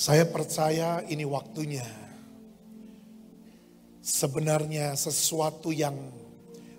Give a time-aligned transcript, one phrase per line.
[0.00, 1.84] Saya percaya ini waktunya.
[4.00, 5.92] Sebenarnya sesuatu yang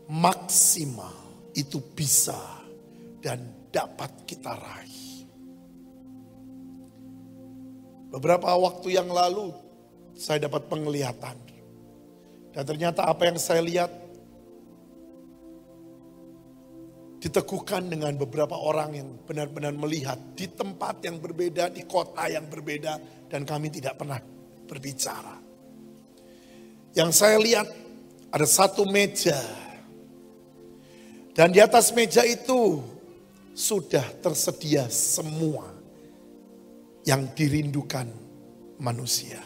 [0.09, 1.13] maksimal
[1.53, 2.65] itu bisa
[3.21, 5.29] dan dapat kita raih.
[8.09, 9.53] Beberapa waktu yang lalu
[10.17, 11.37] saya dapat penglihatan.
[12.57, 14.00] Dan ternyata apa yang saya lihat
[17.21, 22.97] diteguhkan dengan beberapa orang yang benar-benar melihat di tempat yang berbeda, di kota yang berbeda,
[23.29, 24.17] dan kami tidak pernah
[24.65, 25.37] berbicara.
[26.97, 27.69] Yang saya lihat
[28.33, 29.37] ada satu meja,
[31.37, 32.81] dan di atas meja itu
[33.53, 35.69] sudah tersedia semua
[37.05, 38.09] yang dirindukan
[38.81, 39.37] manusia.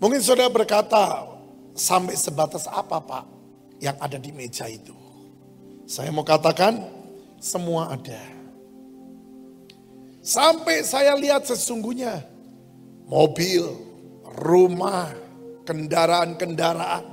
[0.00, 1.28] Mungkin saudara berkata,
[1.76, 3.24] sampai sebatas apa pak
[3.84, 5.05] yang ada di meja itu?
[5.86, 6.82] Saya mau katakan
[7.38, 8.18] semua ada.
[10.18, 12.26] Sampai saya lihat sesungguhnya
[13.06, 13.62] mobil,
[14.42, 15.14] rumah,
[15.62, 17.06] kendaraan-kendaraan.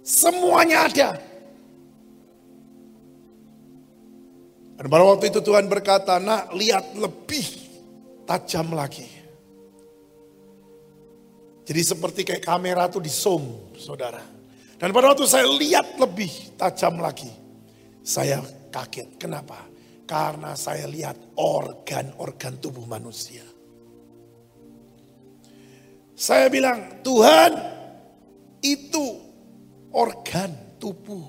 [0.00, 1.10] Semuanya ada.
[4.80, 7.44] Dan pada waktu itu Tuhan berkata, nak lihat lebih
[8.24, 9.04] tajam lagi.
[11.68, 14.37] Jadi seperti kayak kamera tuh di zoom, saudara.
[14.78, 17.28] Dan pada waktu saya lihat lebih tajam lagi,
[18.06, 18.38] saya
[18.70, 19.18] kaget.
[19.18, 19.66] Kenapa?
[20.06, 23.42] Karena saya lihat organ-organ tubuh manusia.
[26.14, 27.52] Saya bilang, Tuhan
[28.62, 29.18] itu
[29.90, 31.26] organ tubuh.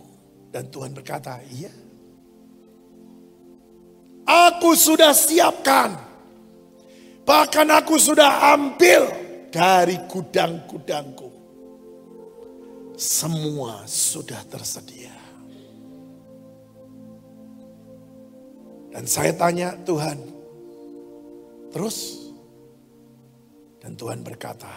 [0.50, 1.74] Dan Tuhan berkata, iya.
[4.30, 5.98] Aku sudah siapkan.
[7.25, 9.10] Bahkan aku sudah ambil
[9.50, 11.29] dari gudang-gudangku
[13.00, 15.16] semua sudah tersedia.
[18.92, 20.19] Dan saya tanya Tuhan,
[21.72, 22.28] terus?
[23.80, 24.68] Dan Tuhan berkata,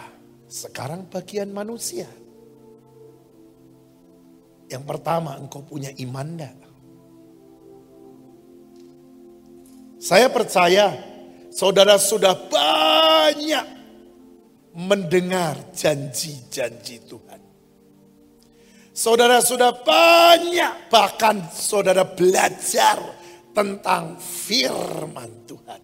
[0.47, 2.07] sekarang bagian manusia.
[4.71, 6.55] Yang pertama engkau punya iman enggak?
[9.99, 10.95] Saya percaya
[11.51, 13.67] saudara sudah banyak
[14.75, 17.32] mendengar janji-janji Tuhan.
[18.93, 23.01] Saudara sudah banyak bahkan saudara belajar
[23.49, 25.81] tentang firman Tuhan.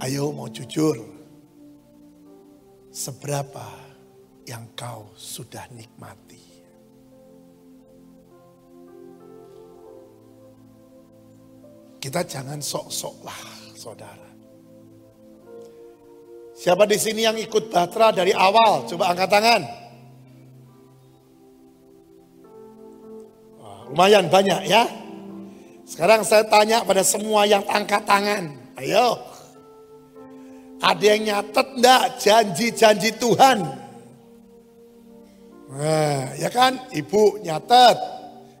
[0.00, 0.96] Ayo mau jujur.
[2.88, 3.68] Seberapa
[4.48, 6.40] yang kau sudah nikmati?
[12.00, 13.40] Kita jangan sok-sok lah
[13.76, 14.33] saudara.
[16.64, 18.88] Siapa di sini yang ikut Batra dari awal?
[18.88, 19.62] Coba angkat tangan.
[23.94, 24.88] lumayan banyak ya.
[25.86, 28.50] Sekarang saya tanya pada semua yang angkat tangan.
[28.80, 29.22] Ayo.
[30.82, 33.58] Ada yang nyatet enggak janji-janji Tuhan?
[35.70, 36.90] Nah, ya kan?
[36.90, 37.96] Ibu nyatet.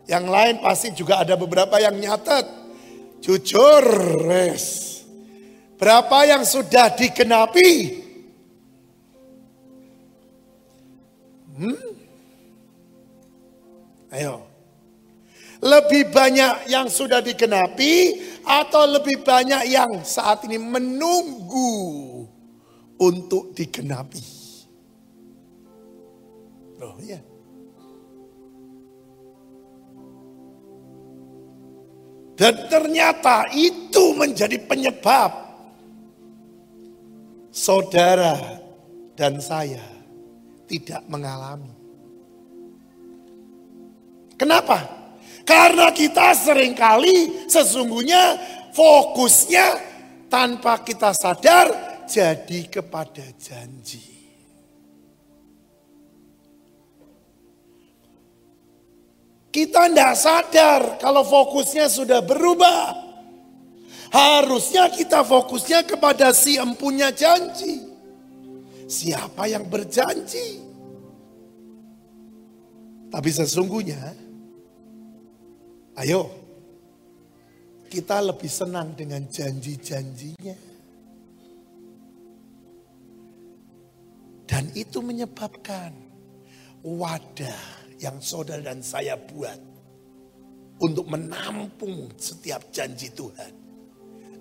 [0.06, 2.46] Yang lain pasti juga ada beberapa yang nyatet.
[3.18, 3.82] Jujur,
[4.28, 4.93] res.
[5.74, 7.70] Berapa yang sudah digenapi?
[11.54, 11.78] Hmm?
[14.14, 14.46] Ayo.
[15.64, 21.72] Lebih banyak yang sudah digenapi atau lebih banyak yang saat ini menunggu
[23.00, 24.22] untuk digenapi?
[26.84, 27.18] Oh iya.
[32.34, 35.43] Dan ternyata itu menjadi penyebab
[37.54, 38.58] saudara
[39.14, 39.86] dan saya
[40.66, 41.70] tidak mengalami.
[44.34, 44.82] Kenapa?
[45.46, 48.34] Karena kita sering kali sesungguhnya
[48.74, 49.66] fokusnya
[50.26, 51.70] tanpa kita sadar
[52.10, 54.02] jadi kepada janji.
[59.54, 63.03] Kita tidak sadar kalau fokusnya sudah berubah.
[64.14, 67.82] Harusnya kita fokusnya kepada si empunya janji.
[68.86, 70.62] Siapa yang berjanji?
[73.10, 74.14] Tapi sesungguhnya,
[75.98, 76.30] ayo,
[77.90, 80.58] kita lebih senang dengan janji-janjinya.
[84.46, 85.90] Dan itu menyebabkan
[86.86, 89.58] wadah yang saudara dan saya buat
[90.78, 93.63] untuk menampung setiap janji Tuhan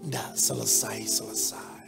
[0.03, 1.87] tidak selesai-selesai.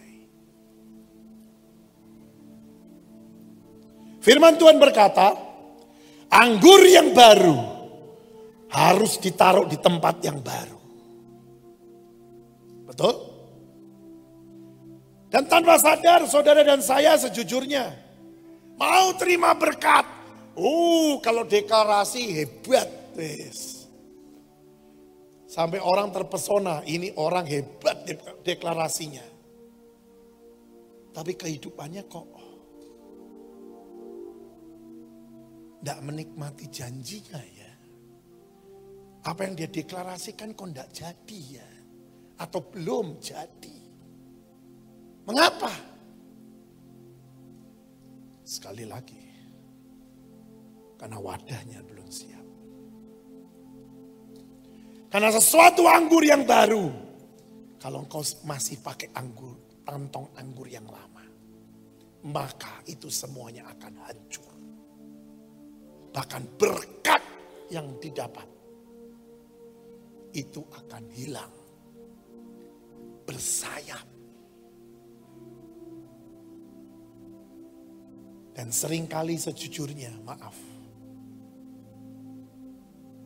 [4.24, 5.36] Firman Tuhan berkata,
[6.32, 7.60] anggur yang baru
[8.72, 10.82] harus ditaruh di tempat yang baru.
[12.88, 13.16] Betul?
[15.30, 17.92] Dan tanpa sadar saudara dan saya sejujurnya
[18.80, 20.08] mau terima berkat.
[20.56, 22.88] Uh, kalau deklarasi hebat,
[23.20, 23.75] wes.
[25.56, 28.04] Sampai orang terpesona, ini orang hebat
[28.44, 29.24] deklarasinya.
[31.16, 32.28] Tapi kehidupannya kok
[35.80, 37.72] tidak menikmati janjinya ya.
[39.32, 41.70] Apa yang dia deklarasikan kok tidak jadi ya.
[42.36, 43.80] Atau belum jadi.
[45.24, 45.72] Mengapa?
[48.44, 49.24] Sekali lagi.
[51.00, 52.35] Karena wadahnya belum siap.
[55.16, 56.92] Karena sesuatu anggur yang baru.
[57.80, 61.24] Kalau engkau masih pakai anggur, kantong anggur yang lama.
[62.28, 64.52] Maka itu semuanya akan hancur.
[66.12, 67.24] Bahkan berkat
[67.72, 68.44] yang didapat
[70.36, 71.54] itu akan hilang.
[73.24, 74.04] Bersayap.
[78.52, 80.75] Dan sering kali sejujurnya, maaf.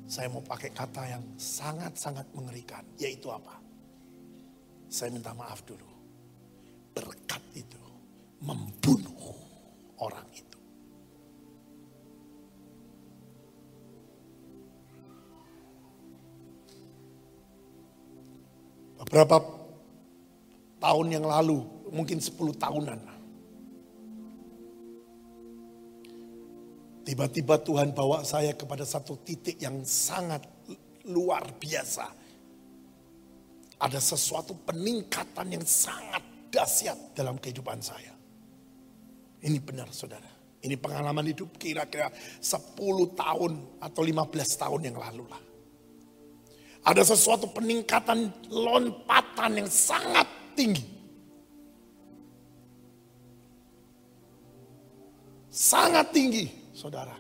[0.09, 2.81] Saya mau pakai kata yang sangat-sangat mengerikan.
[2.97, 3.61] Yaitu apa?
[4.89, 5.85] Saya minta maaf dulu.
[6.97, 7.77] Berkat itu
[8.41, 9.37] membunuh
[10.01, 10.57] orang itu.
[18.97, 19.45] Beberapa
[20.81, 21.61] tahun yang lalu,
[21.93, 23.08] mungkin 10 tahunan.
[27.09, 30.45] Tiba-tiba Tuhan bawa saya kepada satu titik yang sangat
[31.09, 32.05] luar biasa.
[33.81, 36.21] Ada sesuatu peningkatan yang sangat
[36.53, 38.13] dahsyat dalam kehidupan saya.
[39.41, 40.29] Ini benar saudara.
[40.61, 42.77] Ini pengalaman hidup kira-kira 10
[43.17, 45.41] tahun atau 15 tahun yang lalu lah.
[46.93, 50.85] Ada sesuatu peningkatan lompatan yang sangat tinggi.
[55.49, 57.19] Sangat tinggi, saudara.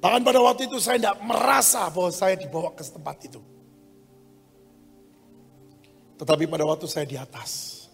[0.00, 3.40] Bahkan pada waktu itu saya tidak merasa bahwa saya dibawa ke tempat itu.
[6.20, 7.84] Tetapi pada waktu saya di atas,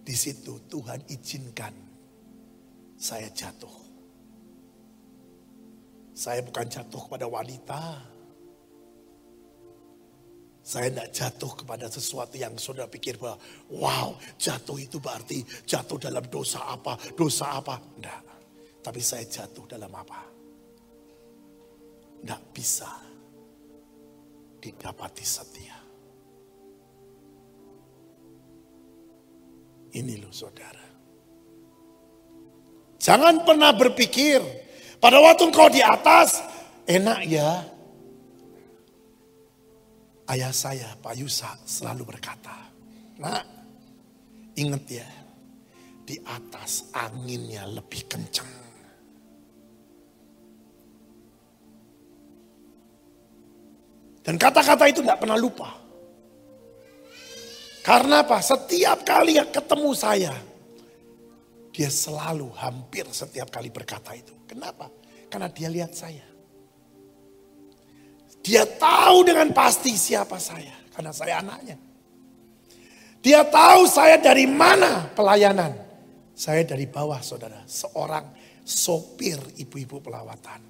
[0.00, 1.72] di situ Tuhan izinkan
[2.96, 3.72] saya jatuh.
[6.16, 8.13] Saya bukan jatuh kepada wanita.
[10.64, 13.36] Saya tidak jatuh kepada sesuatu yang saudara pikir bahwa
[13.68, 17.76] wow jatuh itu berarti jatuh dalam dosa apa, dosa apa.
[17.76, 18.20] Tidak.
[18.80, 20.24] Tapi saya jatuh dalam apa?
[22.24, 22.88] Tidak bisa
[24.56, 25.76] didapati setia.
[29.94, 30.84] Ini loh saudara.
[33.04, 34.40] Jangan pernah berpikir
[34.96, 36.40] pada waktu engkau di atas,
[36.88, 37.73] enak ya.
[40.24, 42.56] Ayah saya, Pak Yusa, selalu berkata,
[43.20, 43.44] Nak,
[44.56, 45.08] ingat ya,
[46.04, 48.52] di atas anginnya lebih kencang.
[54.24, 55.68] Dan kata-kata itu tidak pernah lupa.
[57.84, 58.40] Karena apa?
[58.40, 60.32] Setiap kali yang ketemu saya,
[61.68, 64.32] dia selalu hampir setiap kali berkata itu.
[64.48, 64.88] Kenapa?
[65.28, 66.33] Karena dia lihat saya.
[68.44, 70.76] Dia tahu dengan pasti siapa saya.
[70.92, 71.80] Karena saya anaknya.
[73.24, 75.72] Dia tahu saya dari mana pelayanan.
[76.36, 77.64] Saya dari bawah saudara.
[77.64, 80.60] Seorang sopir ibu-ibu pelawatan.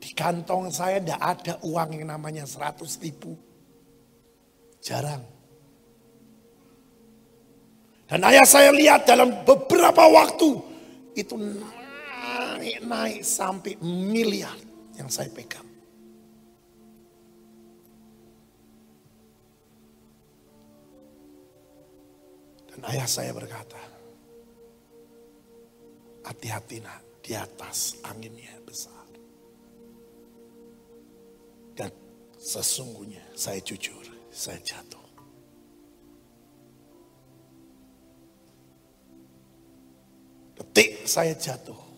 [0.00, 3.36] Di kantong saya tidak ada uang yang namanya 100 ribu.
[4.80, 5.22] Jarang.
[8.08, 10.56] Dan ayah saya lihat dalam beberapa waktu
[11.16, 14.71] itu naik-naik sampai miliar
[15.02, 15.66] yang saya pegang.
[22.70, 23.82] Dan ayah saya berkata,
[26.22, 29.06] hati-hati nak, di atas anginnya besar.
[31.74, 31.90] Dan
[32.38, 35.02] sesungguhnya saya jujur, saya jatuh.
[40.54, 41.91] Detik saya jatuh.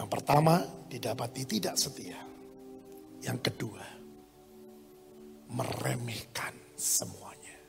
[0.00, 2.16] Yang pertama, didapati tidak setia.
[3.20, 3.84] Yang kedua,
[5.52, 7.60] meremehkan semuanya.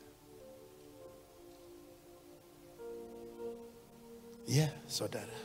[4.48, 5.36] Ya, saudara.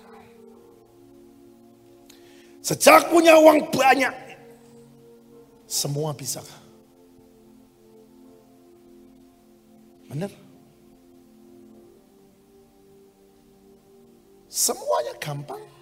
[2.63, 4.15] Sejak punya uang banyak,
[5.67, 6.39] semua bisa.
[10.07, 10.31] Benar?
[14.47, 15.76] Semuanya gampang.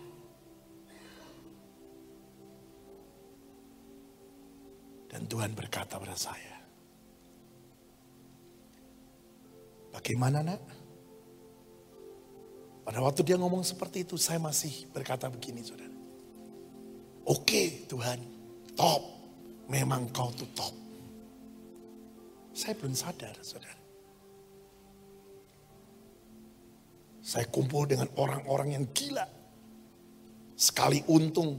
[5.26, 6.56] Tuhan berkata pada saya,
[9.94, 10.62] bagaimana nak?
[12.86, 15.98] Pada waktu dia ngomong seperti itu, saya masih berkata begini saudara.
[17.26, 18.22] Oke Tuhan,
[18.78, 19.02] top.
[19.66, 20.70] Memang kau tuh top.
[22.54, 23.82] Saya belum sadar saudara.
[27.26, 29.26] Saya kumpul dengan orang-orang yang gila.
[30.54, 31.58] Sekali untung,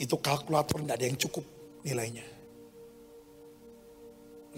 [0.00, 1.44] itu kalkulator tidak ada yang cukup
[1.84, 2.24] nilainya.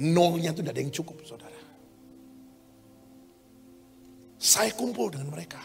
[0.00, 1.60] Nolnya itu tidak ada yang cukup saudara.
[4.40, 5.60] Saya kumpul dengan mereka.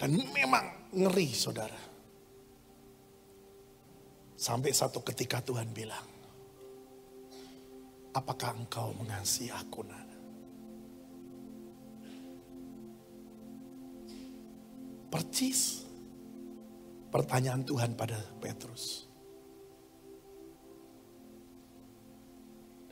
[0.00, 1.80] Dan memang ngeri saudara.
[4.40, 6.08] Sampai satu ketika Tuhan bilang,
[8.16, 10.08] apakah engkau mengasihi aku nak?
[15.12, 15.84] Percis
[17.12, 19.09] pertanyaan Tuhan pada Petrus.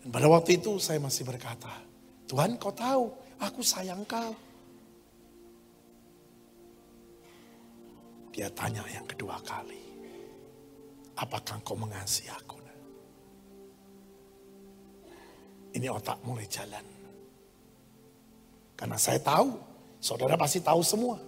[0.05, 1.73] Dan pada waktu itu saya masih berkata,
[2.29, 4.35] Tuhan kau tahu, aku sayang kau.
[8.31, 9.83] Dia tanya yang kedua kali,
[11.19, 12.59] apakah kau mengasihi aku?
[15.79, 16.83] Ini otak mulai jalan.
[18.79, 19.59] Karena saya tahu,
[20.03, 21.19] saudara pasti tahu semua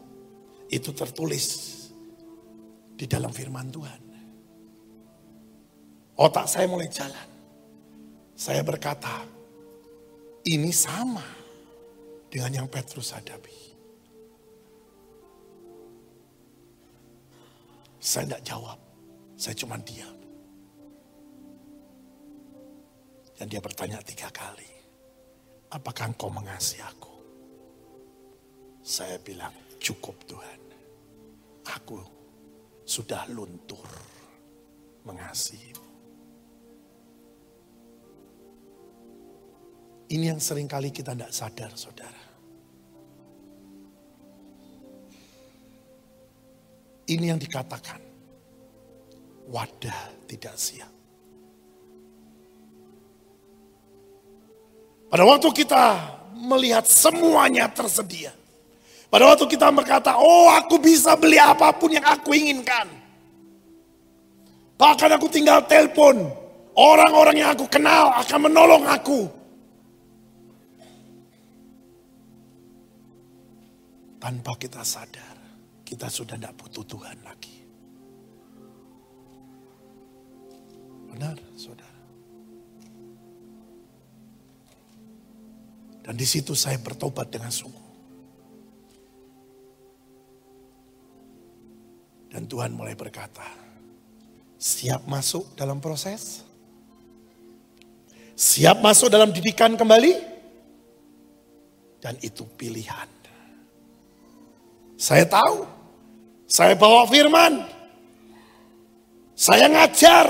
[0.71, 1.47] itu tertulis
[2.95, 4.03] di dalam firman Tuhan.
[6.21, 7.29] Otak saya mulai jalan.
[8.41, 9.21] Saya berkata,
[10.49, 11.21] ini sama
[12.33, 13.61] dengan yang Petrus hadapi.
[18.01, 18.79] Saya tidak jawab,
[19.37, 20.17] saya cuma diam.
[23.37, 24.73] Dan dia bertanya tiga kali,
[25.77, 27.13] apakah engkau mengasihi aku?
[28.81, 30.61] Saya bilang, cukup Tuhan
[31.69, 32.01] aku
[32.89, 33.85] sudah luntur
[35.05, 35.90] mengasihi.
[40.11, 42.23] Ini yang sering kali kita tidak sadar, saudara.
[47.07, 48.03] Ini yang dikatakan,
[49.51, 50.91] wadah tidak siap.
[55.11, 55.83] Pada waktu kita
[56.39, 58.35] melihat semuanya tersedia,
[59.11, 62.87] pada waktu kita berkata, oh aku bisa beli apa pun yang aku inginkan.
[64.79, 66.31] Bahkan aku tinggal telepon.
[66.79, 69.40] Orang-orang yang aku kenal akan menolong aku.
[74.21, 75.37] Tanpa kita sadar,
[75.81, 77.57] kita sudah tidak butuh Tuhan lagi.
[81.09, 81.99] Benar, saudara.
[86.05, 87.89] Dan di situ saya bertobat dengan sungguh.
[92.31, 93.47] Dan Tuhan mulai berkata,
[94.61, 96.47] siap masuk dalam proses?
[98.39, 100.13] Siap masuk dalam didikan kembali?
[102.01, 103.20] Dan itu pilihan.
[105.01, 105.65] Saya tahu,
[106.45, 107.65] saya bawa firman,
[109.33, 110.29] saya ngajar,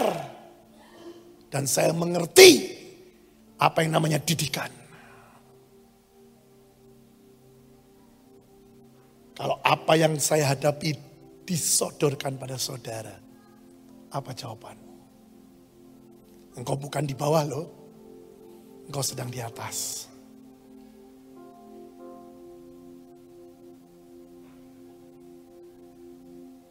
[1.50, 2.70] dan saya mengerti
[3.58, 4.70] apa yang namanya didikan.
[9.34, 10.94] Kalau apa yang saya hadapi
[11.48, 13.18] disodorkan pada saudara.
[14.10, 14.94] Apa jawabanmu?
[16.60, 17.66] Engkau bukan di bawah loh.
[18.86, 20.09] Engkau sedang di atas.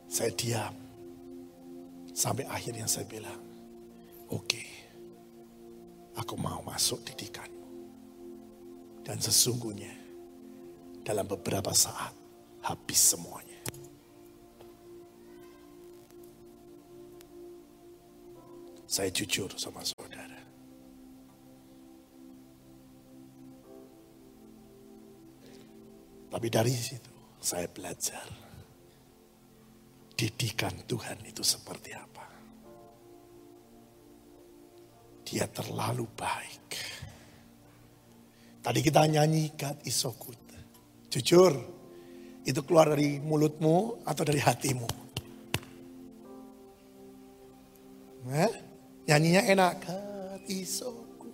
[0.10, 0.76] Saya diam.
[2.10, 3.40] Sampai akhirnya saya bilang,
[4.34, 4.68] oke, okay,
[6.18, 7.70] aku mau masuk didikanmu.
[9.06, 9.94] Dan sesungguhnya
[11.06, 12.12] dalam beberapa saat
[12.66, 13.62] habis semuanya.
[18.90, 20.42] Saya jujur sama saudara.
[26.30, 28.49] Tapi dari situ saya belajar.
[30.20, 32.28] Didikan Tuhan itu seperti apa.
[35.24, 36.68] Dia terlalu baik.
[38.60, 40.36] Tadi kita nyanyi God is so good.
[41.08, 41.56] Jujur,
[42.44, 44.90] itu keluar dari mulutmu atau dari hatimu?
[48.28, 48.52] Eh?
[49.08, 49.74] Nyanyinya enak.
[49.88, 51.32] Katisoku.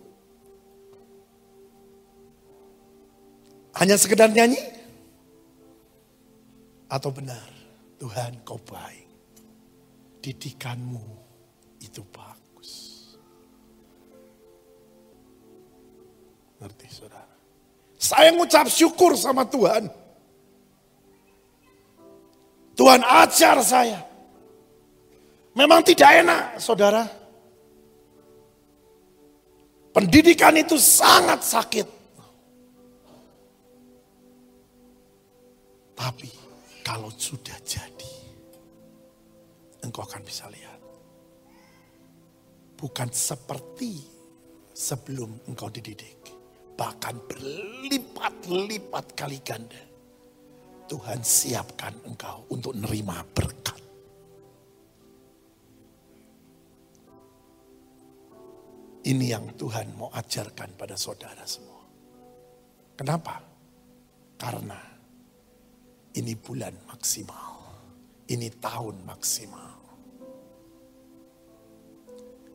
[3.81, 4.61] Hanya sekedar nyanyi?
[6.85, 7.54] Atau benar,
[7.95, 9.07] Tuhan kau baik.
[10.19, 11.05] Didikanmu
[11.79, 12.71] itu bagus.
[16.59, 17.35] Ngerti saudara?
[17.95, 19.87] Saya ngucap syukur sama Tuhan.
[22.75, 24.03] Tuhan ajar saya.
[25.55, 27.07] Memang tidak enak, saudara.
[29.95, 31.87] Pendidikan itu sangat sakit.
[35.95, 36.27] Tapi
[36.85, 38.13] kalau sudah jadi,
[39.81, 40.77] engkau akan bisa lihat.
[42.77, 44.05] Bukan seperti
[44.69, 46.21] sebelum engkau dididik.
[46.77, 49.81] Bahkan berlipat-lipat kali ganda.
[50.85, 53.81] Tuhan siapkan engkau untuk nerima berkat.
[59.09, 61.81] Ini yang Tuhan mau ajarkan pada saudara semua.
[62.93, 63.41] Kenapa?
[64.37, 64.94] Karena
[66.15, 67.53] ini bulan maksimal.
[68.25, 69.77] Ini tahun maksimal.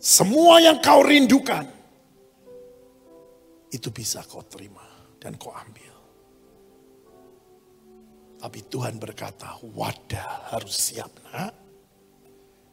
[0.01, 1.69] Semua yang kau rindukan,
[3.71, 4.83] itu bisa kau terima
[5.21, 5.95] dan kau ambil.
[8.41, 11.53] Tapi Tuhan berkata, wadah harus siap nak.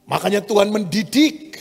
[0.07, 1.59] Makanya Tuhan mendidik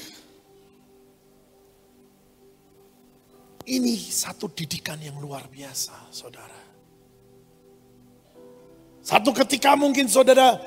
[3.66, 6.65] Ini satu didikan yang luar biasa, saudara.
[9.06, 10.58] Satu ketika mungkin saudara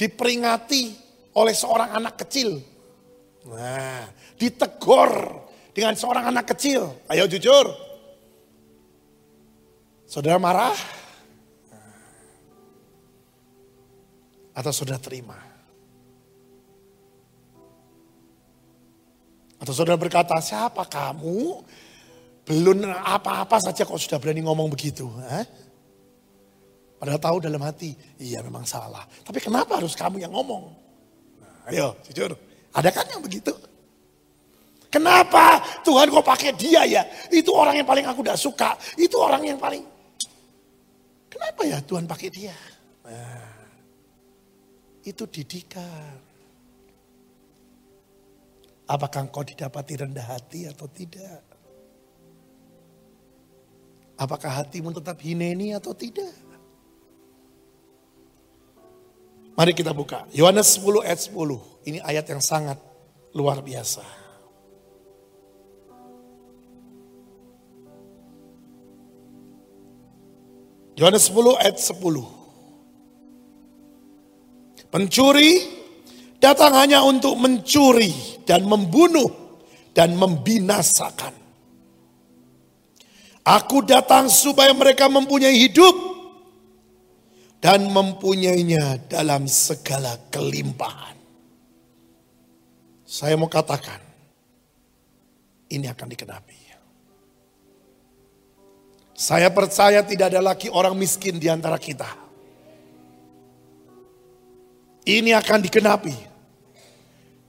[0.00, 0.96] diperingati
[1.36, 2.56] oleh seorang anak kecil.
[3.52, 4.08] Nah,
[4.40, 5.44] ditegur
[5.76, 7.04] dengan seorang anak kecil.
[7.12, 7.68] Ayo jujur.
[10.08, 10.72] Saudara marah?
[14.56, 15.36] Atau saudara terima?
[19.60, 21.60] Atau saudara berkata, siapa kamu?
[22.48, 25.12] Belum apa-apa saja kok sudah berani ngomong begitu.
[25.28, 25.67] Eh?
[26.98, 29.06] Padahal tahu dalam hati, iya memang salah.
[29.22, 30.66] Tapi kenapa harus kamu yang ngomong?
[31.38, 32.34] Nah, ayo, jujur.
[32.74, 33.54] Ada kan yang begitu?
[34.90, 37.06] Kenapa Tuhan kok pakai dia ya?
[37.30, 38.70] Itu orang yang paling aku tidak suka.
[38.98, 39.84] Itu orang yang paling...
[41.30, 42.56] Kenapa ya Tuhan pakai dia?
[43.06, 43.46] Nah,
[45.06, 46.18] itu didikan.
[48.88, 51.44] Apakah engkau didapati rendah hati atau tidak?
[54.18, 56.47] Apakah hatimu tetap hineni atau tidak?
[59.58, 60.22] Mari kita buka.
[60.30, 61.34] Yohanes 10 ayat 10.
[61.82, 62.78] Ini ayat yang sangat
[63.34, 64.06] luar biasa.
[70.94, 72.22] Yohanes 10 ayat 10.
[74.94, 75.50] Pencuri
[76.38, 78.14] datang hanya untuk mencuri
[78.46, 79.58] dan membunuh
[79.90, 81.34] dan membinasakan.
[83.42, 86.07] Aku datang supaya mereka mempunyai hidup
[87.58, 91.18] dan mempunyainya dalam segala kelimpahan.
[93.08, 93.98] Saya mau katakan,
[95.72, 96.58] ini akan dikenapi.
[99.18, 102.06] Saya percaya tidak ada lagi orang miskin di antara kita.
[105.02, 106.16] Ini akan dikenapi.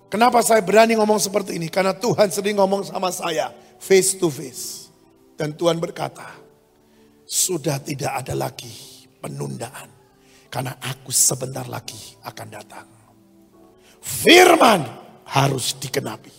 [0.10, 1.70] Kenapa saya berani ngomong seperti ini?
[1.70, 4.90] Karena Tuhan sering ngomong sama saya face to face.
[5.38, 6.26] Dan Tuhan berkata,
[7.30, 9.99] sudah tidak ada lagi penundaan.
[10.50, 12.88] Karena aku sebentar lagi akan datang.
[14.02, 14.82] Firman
[15.30, 16.38] harus dikenapi.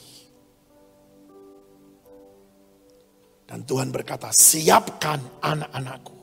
[3.47, 6.19] Dan Tuhan berkata, siapkan anak-anakku.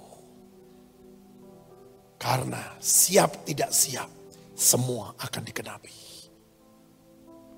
[2.15, 4.07] Karena siap tidak siap,
[4.55, 5.95] semua akan dikenapi.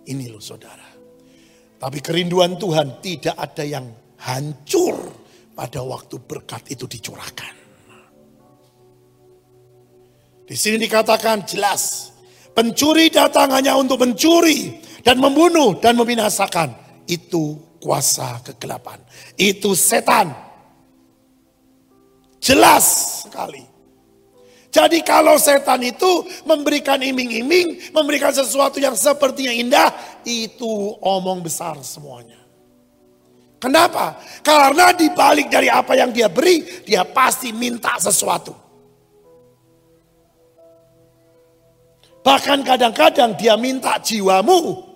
[0.09, 0.89] Ini loh saudara.
[1.79, 3.85] Tapi kerinduan Tuhan tidak ada yang
[4.25, 4.97] hancur
[5.53, 7.58] pada waktu berkat itu dicurahkan.
[10.49, 12.09] Di sini dikatakan jelas,
[12.57, 16.73] pencuri datang hanya untuk mencuri dan membunuh dan membinasakan.
[17.05, 18.97] Itu kuasa kegelapan.
[19.37, 20.33] Itu setan.
[22.41, 22.85] Jelas
[23.29, 23.61] sekali.
[24.69, 29.89] Jadi kalau setan itu memberikan iming-iming, memberikan sesuatu yang sepertinya indah,
[30.25, 32.41] itu omong besar semuanya.
[33.61, 34.17] Kenapa?
[34.41, 38.68] Karena dibalik dari apa yang dia beri, dia pasti minta sesuatu.
[42.19, 44.89] Bahkan kadang-kadang dia minta jiwamu.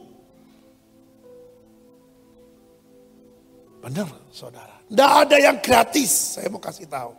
[3.84, 4.76] Benar saudara.
[4.88, 7.12] Tidak ada yang gratis, saya mau kasih tahu.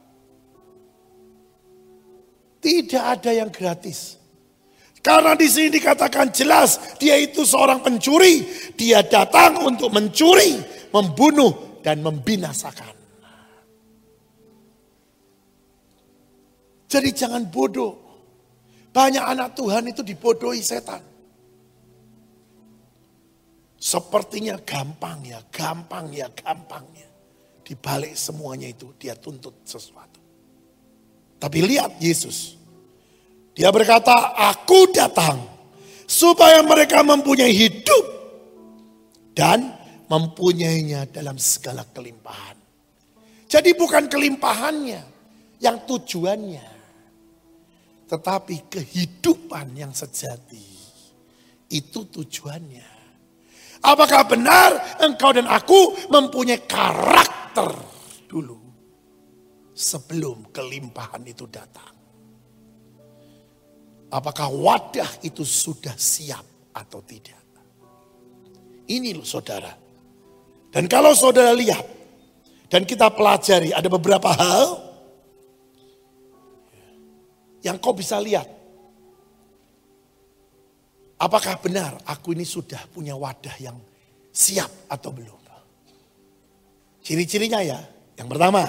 [2.64, 4.16] Tidak ada yang gratis.
[5.04, 8.40] Karena di sini dikatakan jelas dia itu seorang pencuri.
[8.72, 10.56] Dia datang untuk mencuri,
[10.88, 12.96] membunuh dan membinasakan.
[16.88, 18.03] Jadi jangan bodoh.
[18.94, 21.02] Banyak anak Tuhan itu dibodohi setan.
[23.74, 27.10] Sepertinya gampang ya, gampang ya, gampangnya.
[27.66, 30.22] Di balik semuanya itu dia tuntut sesuatu.
[31.42, 32.54] Tapi lihat Yesus.
[33.54, 35.42] Dia berkata, aku datang
[36.06, 38.04] supaya mereka mempunyai hidup
[39.34, 39.74] dan
[40.06, 42.56] mempunyainya dalam segala kelimpahan.
[43.50, 45.02] Jadi bukan kelimpahannya
[45.62, 46.66] yang tujuannya,
[48.14, 50.70] tetapi kehidupan yang sejati.
[51.66, 52.94] Itu tujuannya.
[53.82, 54.70] Apakah benar
[55.02, 57.74] engkau dan aku mempunyai karakter
[58.30, 58.62] dulu
[59.74, 61.90] sebelum kelimpahan itu datang?
[64.14, 67.42] Apakah wadah itu sudah siap atau tidak?
[68.86, 69.74] Ini loh saudara.
[70.70, 71.82] Dan kalau saudara lihat
[72.70, 74.83] dan kita pelajari ada beberapa hal
[77.64, 78.46] yang kau bisa lihat.
[81.18, 83.80] Apakah benar aku ini sudah punya wadah yang
[84.28, 85.44] siap atau belum?
[87.04, 87.76] Ciri-cirinya ya,
[88.16, 88.64] yang pertama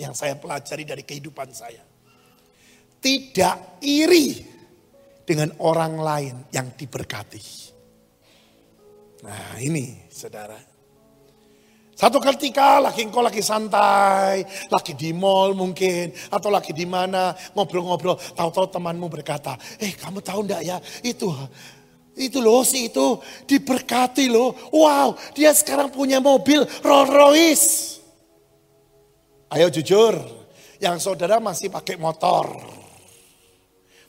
[0.00, 1.84] yang saya pelajari dari kehidupan saya.
[2.96, 4.40] Tidak iri
[5.28, 7.44] dengan orang lain yang diberkati.
[9.28, 10.73] Nah ini saudara.
[11.94, 18.18] Satu ketika lagi engkau lagi santai, lagi di mall mungkin, atau lagi di mana ngobrol-ngobrol,
[18.34, 20.76] tahu-tahu temanmu berkata, eh kamu tahu enggak ya
[21.06, 21.30] itu
[22.14, 24.54] itu loh si itu diberkati loh.
[24.70, 27.68] Wow, dia sekarang punya mobil Rolls Royce.
[29.50, 30.14] Ayo jujur,
[30.78, 32.54] yang saudara masih pakai motor.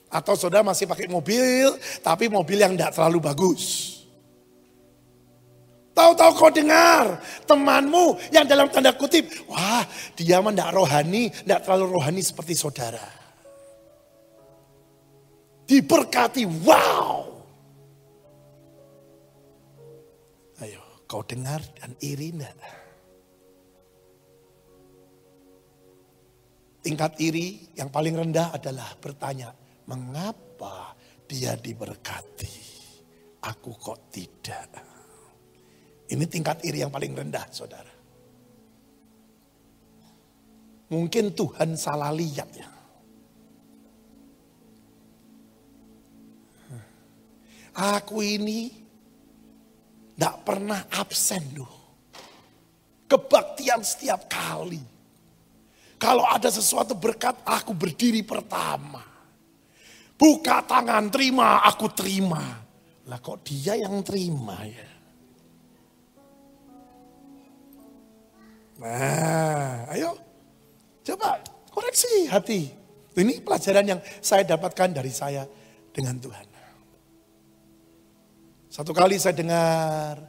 [0.10, 1.74] Atau saudara masih pakai mobil,
[2.06, 3.95] tapi mobil yang tidak terlalu bagus.
[5.96, 9.80] Tahu-tahu kau dengar temanmu yang dalam tanda kutip, wah
[10.12, 13.08] dia mah tidak rohani, tidak terlalu rohani seperti saudara.
[15.64, 17.24] Diberkati, wow.
[20.60, 22.60] Ayo, kau dengar dan iri enggak?
[26.84, 29.56] Tingkat iri yang paling rendah adalah bertanya,
[29.88, 30.92] mengapa
[31.24, 32.62] dia diberkati?
[33.48, 34.95] Aku kok tidak?
[36.06, 37.94] Ini tingkat iri yang paling rendah, saudara.
[40.86, 42.70] Mungkin Tuhan salah lihat ya.
[47.76, 48.72] Aku ini
[50.16, 51.74] tidak pernah absen loh.
[53.10, 54.80] Kebaktian setiap kali.
[56.00, 59.04] Kalau ada sesuatu berkat, aku berdiri pertama.
[60.16, 62.64] Buka tangan, terima, aku terima.
[63.12, 64.95] Lah kok dia yang terima ya?
[68.76, 70.20] Nah, ayo
[71.06, 71.40] coba
[71.72, 72.68] koreksi hati.
[73.16, 75.48] Ini pelajaran yang saya dapatkan dari saya
[75.96, 76.48] dengan Tuhan.
[78.68, 80.20] Satu kali saya dengar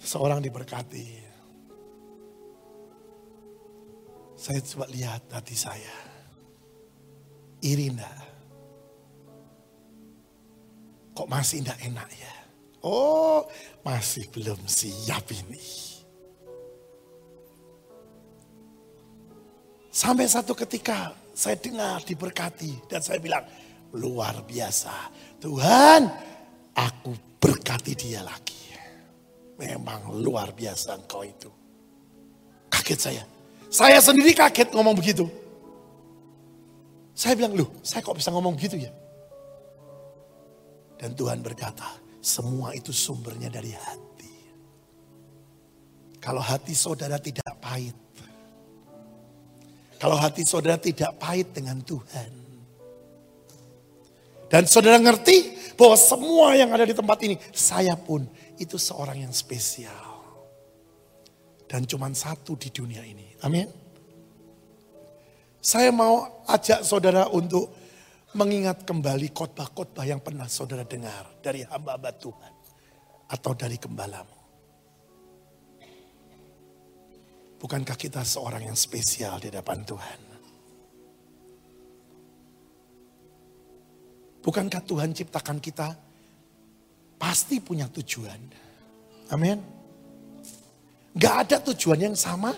[0.00, 1.28] seorang diberkati.
[4.32, 5.92] Saya coba lihat hati saya.
[7.60, 8.08] Irina.
[11.12, 12.34] Kok masih tidak enak ya?
[12.80, 13.44] Oh,
[13.84, 15.91] masih belum siap ini.
[19.92, 23.44] Sampai satu ketika saya dengar diberkati dan saya bilang
[23.92, 25.12] luar biasa.
[25.36, 26.08] Tuhan
[26.72, 28.72] aku berkati dia lagi.
[29.60, 31.52] Memang luar biasa engkau itu.
[32.72, 33.22] Kaget saya.
[33.68, 35.28] Saya sendiri kaget ngomong begitu.
[37.12, 38.92] Saya bilang, loh saya kok bisa ngomong begitu ya?
[40.96, 44.34] Dan Tuhan berkata, semua itu sumbernya dari hati.
[46.16, 47.94] Kalau hati saudara tidak pahit,
[50.02, 52.30] kalau hati saudara tidak pahit dengan Tuhan.
[54.50, 58.26] Dan saudara ngerti bahwa semua yang ada di tempat ini, saya pun
[58.58, 60.26] itu seorang yang spesial.
[61.70, 63.30] Dan cuma satu di dunia ini.
[63.46, 63.70] Amin.
[65.62, 67.70] Saya mau ajak saudara untuk
[68.34, 72.52] mengingat kembali khotbah-khotbah yang pernah saudara dengar dari hamba-hamba Tuhan.
[73.30, 74.41] Atau dari gembalamu.
[77.62, 80.20] Bukankah kita seorang yang spesial di hadapan Tuhan?
[84.42, 85.94] Bukankah Tuhan ciptakan kita
[87.22, 88.40] pasti punya tujuan?
[89.30, 89.62] Amin.
[91.14, 92.50] Gak ada tujuan yang sama.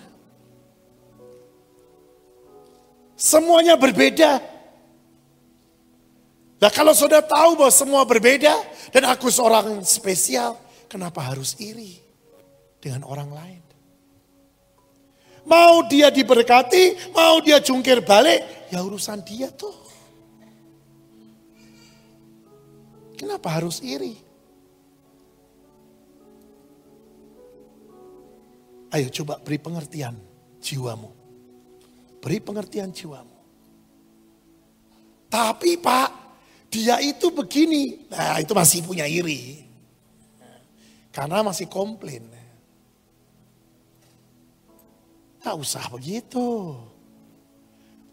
[3.12, 4.40] Semuanya berbeda.
[6.64, 8.56] Nah kalau sudah tahu bahwa semua berbeda
[8.88, 10.56] dan aku seorang spesial,
[10.88, 12.00] kenapa harus iri
[12.80, 13.73] dengan orang lain?
[15.44, 19.76] Mau dia diberkati, mau dia jungkir balik, ya urusan dia tuh.
[23.14, 24.16] Kenapa harus iri?
[28.94, 30.14] Ayo coba beri pengertian
[30.62, 31.10] jiwamu.
[32.22, 33.36] Beri pengertian jiwamu.
[35.28, 36.10] Tapi pak,
[36.70, 38.06] dia itu begini.
[38.06, 39.66] Nah itu masih punya iri.
[41.10, 42.22] Karena masih komplain.
[45.44, 46.72] Tak usah begitu.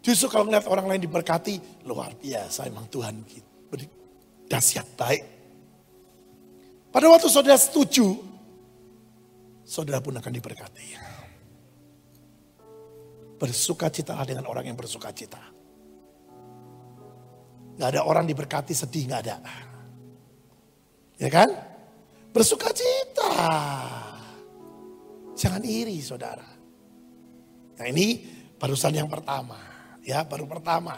[0.04, 3.24] Justru kalau ngeliat orang lain diberkati, luar biasa emang Tuhan
[3.72, 3.88] beri
[4.52, 5.22] dahsyat baik.
[6.92, 8.20] Pada waktu saudara setuju,
[9.64, 10.86] saudara pun akan diberkati.
[13.40, 15.40] Bersuka cita dengan orang yang bersuka cita.
[17.80, 19.36] Gak ada orang diberkati sedih, gak ada.
[21.16, 21.48] Ya kan?
[22.28, 23.32] Bersuka cita.
[25.32, 26.51] Jangan iri saudara.
[27.82, 28.22] Nah ini
[28.62, 29.58] barusan yang pertama.
[30.06, 30.94] Ya baru pertama.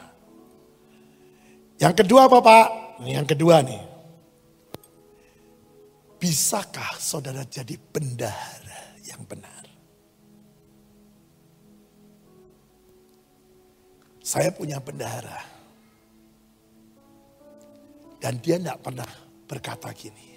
[1.80, 2.66] Yang kedua apa Pak?
[3.08, 3.80] Yang kedua nih.
[6.20, 9.64] Bisakah saudara jadi bendahara yang benar?
[14.20, 15.40] Saya punya bendahara.
[18.20, 19.08] Dan dia tidak pernah
[19.48, 20.36] berkata gini.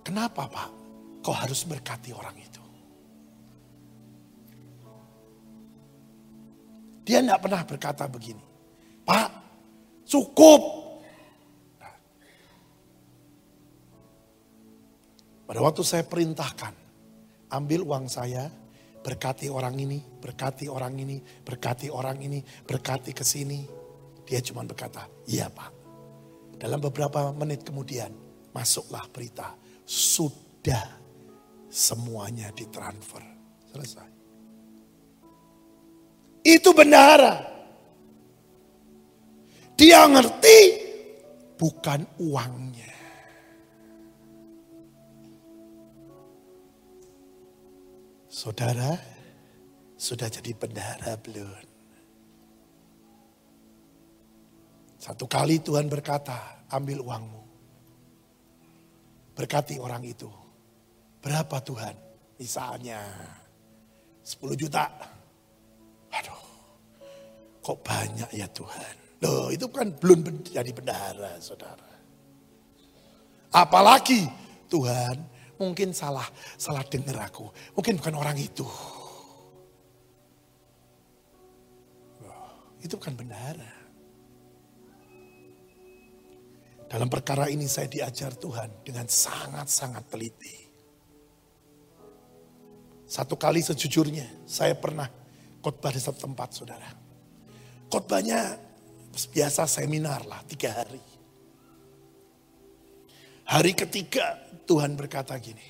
[0.00, 0.70] Kenapa Pak?
[1.20, 2.65] Kau harus berkati orang itu.
[7.06, 8.42] Dia tidak pernah berkata begini.
[9.06, 9.30] Pak,
[10.02, 10.62] cukup.
[15.46, 16.74] Pada waktu saya perintahkan,
[17.54, 18.50] ambil uang saya,
[19.06, 23.62] berkati orang ini, berkati orang ini, berkati orang ini, berkati ke sini.
[24.26, 25.70] Dia cuma berkata, iya pak.
[26.58, 28.10] Dalam beberapa menit kemudian
[28.50, 29.54] masuklah berita.
[29.86, 30.82] Sudah
[31.70, 33.22] semuanya ditransfer.
[33.70, 34.15] Selesai.
[36.46, 37.42] Itu bendahara.
[39.74, 40.58] Dia ngerti
[41.58, 42.94] bukan uangnya.
[48.30, 48.94] Saudara,
[49.98, 51.66] sudah jadi bendahara belum?
[55.02, 57.42] Satu kali Tuhan berkata, ambil uangmu.
[59.34, 60.30] Berkati orang itu.
[61.18, 61.96] Berapa Tuhan?
[62.38, 63.02] Misalnya
[64.22, 65.15] 10 juta.
[66.22, 66.42] Aduh,
[67.60, 68.94] kok banyak ya Tuhan.
[69.24, 71.88] Loh itu kan belum jadi bendahara saudara.
[73.52, 74.28] Apalagi
[74.68, 75.16] Tuhan
[75.56, 76.28] mungkin salah
[76.60, 77.48] salah dengar aku.
[77.72, 78.66] Mungkin bukan orang itu.
[82.20, 83.72] Loh, itu bukan bendahara.
[86.86, 90.54] Dalam perkara ini saya diajar Tuhan dengan sangat-sangat teliti.
[93.06, 95.10] Satu kali sejujurnya saya pernah
[95.66, 96.86] khotbah di satu tempat saudara.
[97.90, 98.54] Khotbahnya
[99.10, 101.02] biasa seminar lah tiga hari.
[103.50, 105.66] Hari ketiga Tuhan berkata gini,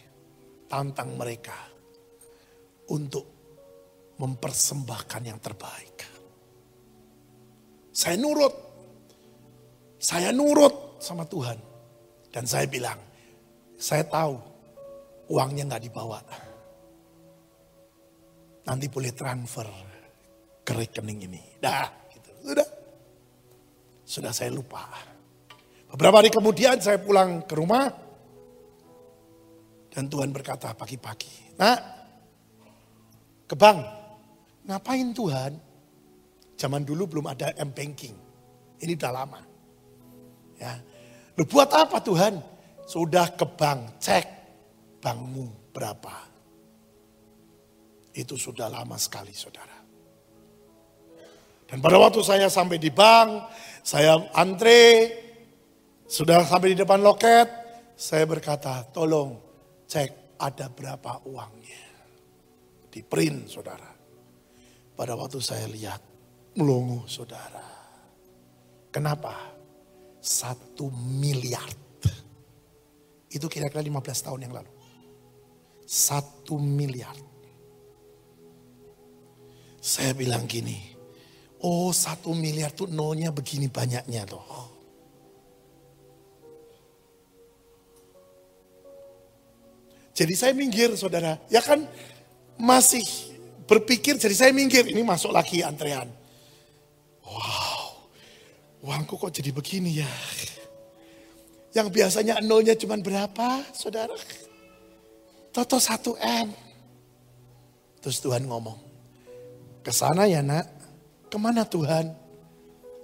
[0.69, 1.57] tantang mereka
[2.93, 3.25] untuk
[4.21, 5.97] mempersembahkan yang terbaik.
[7.97, 8.53] Saya nurut,
[9.97, 11.57] saya nurut sama Tuhan.
[12.29, 13.01] Dan saya bilang,
[13.81, 14.37] saya tahu
[15.33, 16.21] uangnya nggak dibawa.
[18.67, 19.69] Nanti boleh transfer
[20.67, 21.43] ke rekening ini.
[21.63, 22.31] Dah, gitu.
[22.43, 22.69] Sudah.
[24.07, 24.83] Sudah saya lupa.
[25.87, 27.87] Beberapa hari kemudian saya pulang ke rumah.
[29.97, 31.81] Dan Tuhan berkata pagi-pagi, nak,
[33.49, 33.81] ke bank.
[34.69, 35.53] Ngapain Tuhan?
[36.59, 38.13] Zaman dulu belum ada M-Banking.
[38.77, 39.41] Ini udah lama.
[40.61, 40.77] Ya.
[41.39, 42.37] Lu buat apa Tuhan?
[42.85, 44.27] Sudah ke bank, cek
[45.01, 46.36] bankmu berapa.
[48.17, 49.77] Itu sudah lama sekali saudara.
[51.67, 53.53] Dan pada waktu saya sampai di bank,
[53.85, 55.12] saya antre,
[56.07, 57.49] sudah sampai di depan loket,
[57.93, 59.37] saya berkata, tolong
[59.85, 61.85] cek ada berapa uangnya.
[62.89, 63.91] Di print saudara.
[64.97, 66.01] Pada waktu saya lihat,
[66.57, 67.69] melongo saudara.
[68.89, 69.37] Kenapa?
[70.23, 71.69] Satu miliar.
[73.29, 74.73] Itu kira-kira 15 tahun yang lalu.
[75.85, 77.36] Satu miliar.
[79.87, 80.74] Saya bilang gini,
[81.62, 84.66] oh satu miliar tuh nolnya begini banyaknya loh.
[90.11, 91.87] Jadi saya minggir saudara, ya kan
[92.59, 93.07] masih
[93.70, 96.11] berpikir jadi saya minggir, ini masuk lagi antrean.
[97.22, 98.11] Wow,
[98.91, 100.11] uangku kok jadi begini ya.
[101.78, 104.18] Yang biasanya nolnya cuma berapa saudara?
[105.55, 106.49] Toto 1 M.
[108.03, 108.86] Terus Tuhan ngomong,
[109.87, 110.66] ke sana ya nak,
[111.30, 112.11] ke mana Tuhan?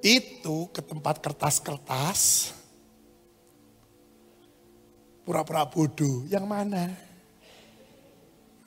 [0.03, 2.51] Itu ke tempat kertas-kertas.
[5.23, 6.91] Pura-pura bodoh, yang mana?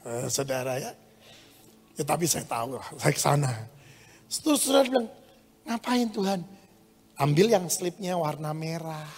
[0.08, 0.96] Eh, saudara ya.
[2.00, 3.52] Ya tapi saya tahu, saya ke sana.
[4.32, 5.12] Terus saudara bilang,
[5.68, 6.40] ngapain Tuhan?
[7.20, 9.12] Ambil yang slipnya warna merah.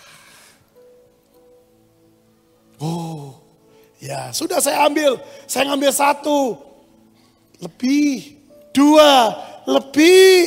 [2.82, 3.38] Oh,
[4.02, 5.22] ya sudah saya ambil.
[5.46, 6.58] Saya ngambil satu.
[7.62, 8.37] Lebih.
[8.78, 9.34] Dua.
[9.66, 10.38] Lebih.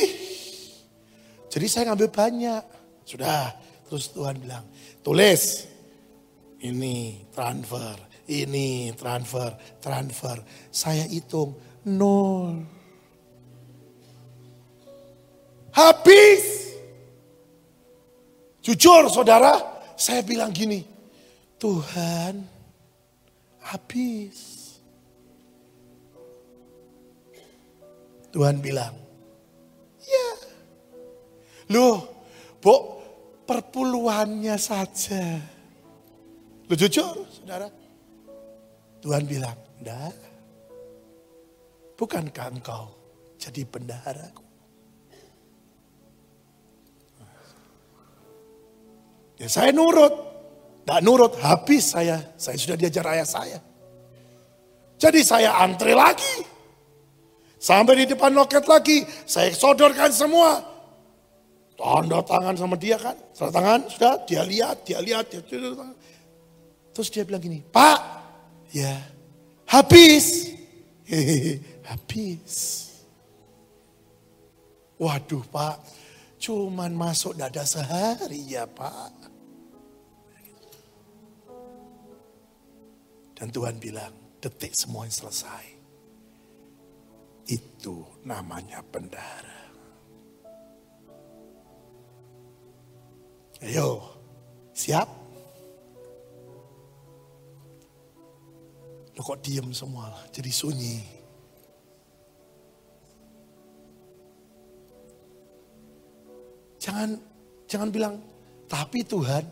[1.51, 2.63] Jadi saya ngambil banyak.
[3.03, 3.51] Sudah.
[3.91, 4.63] Terus Tuhan bilang,
[5.03, 5.67] tulis.
[6.61, 7.97] Ini transfer,
[8.29, 9.51] ini transfer,
[9.81, 10.37] transfer.
[10.69, 11.57] Saya hitung
[11.89, 12.61] nol.
[15.73, 16.69] Habis.
[18.61, 19.57] Jujur saudara,
[19.97, 20.85] saya bilang gini,
[21.57, 22.45] Tuhan
[23.65, 24.60] habis.
[28.31, 28.95] Tuhan bilang,
[29.99, 30.29] ya.
[31.75, 32.07] Loh,
[32.63, 32.75] bu,
[33.43, 35.39] perpuluhannya saja.
[36.67, 37.67] Loh jujur, saudara.
[39.03, 40.15] Tuhan bilang, enggak.
[41.99, 42.89] Bukankah engkau
[43.37, 44.41] jadi bendaharaku?
[49.41, 50.13] Ya saya nurut.
[50.81, 52.21] Tidak nurut, habis saya.
[52.37, 53.59] Saya sudah diajar ayah saya.
[55.01, 56.60] Jadi saya antre lagi.
[57.61, 59.05] Sampai di depan loket lagi.
[59.29, 60.65] Saya sodorkan semua.
[61.77, 63.13] Tanda tangan sama dia kan.
[63.37, 65.29] Tanda tangan, sudah dia lihat, dia lihat.
[65.29, 65.45] Dia.
[66.91, 67.99] Terus dia bilang gini, Pak,
[68.73, 68.97] ya
[69.69, 70.57] habis.
[71.85, 72.55] Habis.
[75.01, 75.81] Waduh Pak,
[76.37, 79.33] cuman masuk dada sehari ya Pak.
[83.33, 85.70] Dan Tuhan bilang, detik semuanya selesai.
[87.51, 89.59] Itu namanya bendara.
[93.59, 93.99] Ayo,
[94.71, 95.05] siap?
[99.11, 101.03] Lo kok diem semua jadi sunyi.
[106.79, 107.19] Jangan
[107.67, 108.15] jangan bilang,
[108.71, 109.43] tapi Tuhan,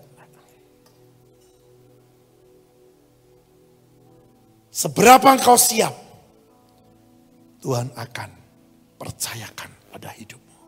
[4.80, 5.92] Seberapa engkau siap,
[7.60, 8.30] Tuhan akan
[8.96, 10.60] percayakan pada hidupmu.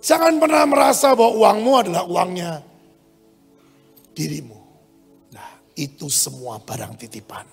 [0.00, 2.52] Jangan pernah merasa bahwa uangmu adalah uangnya
[4.16, 4.60] dirimu.
[5.34, 7.46] Nah, itu semua barang titipan.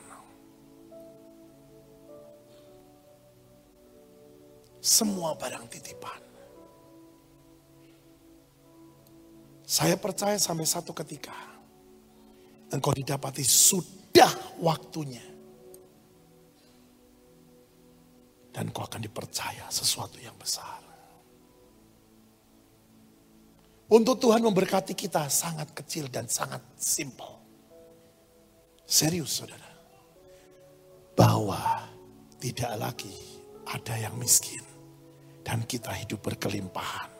[4.79, 6.21] Semua barang titipan.
[9.67, 11.35] Saya percaya sampai satu ketika
[12.71, 14.31] engkau didapati sudah
[14.63, 15.36] waktunya.
[18.57, 20.81] Dan kau akan dipercaya sesuatu yang besar.
[23.85, 27.37] Untuk Tuhan memberkati kita sangat kecil dan sangat simple.
[28.81, 29.69] Serius saudara.
[31.13, 31.85] Bahwa
[32.41, 33.13] tidak lagi
[33.69, 34.65] ada yang miskin.
[35.45, 37.13] Dan kita hidup berkelimpahan.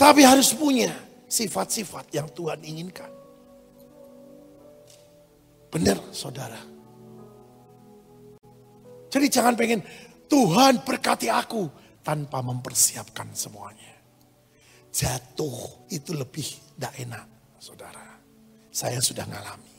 [0.00, 0.90] Tapi harus punya
[1.28, 3.12] sifat-sifat yang Tuhan inginkan.
[5.68, 6.73] Benar saudara.
[9.14, 9.78] Jadi jangan pengen
[10.26, 11.70] Tuhan berkati aku
[12.02, 13.94] tanpa mempersiapkan semuanya.
[14.90, 17.26] Jatuh itu lebih tidak enak
[17.62, 18.18] saudara.
[18.74, 19.78] Saya sudah ngalami.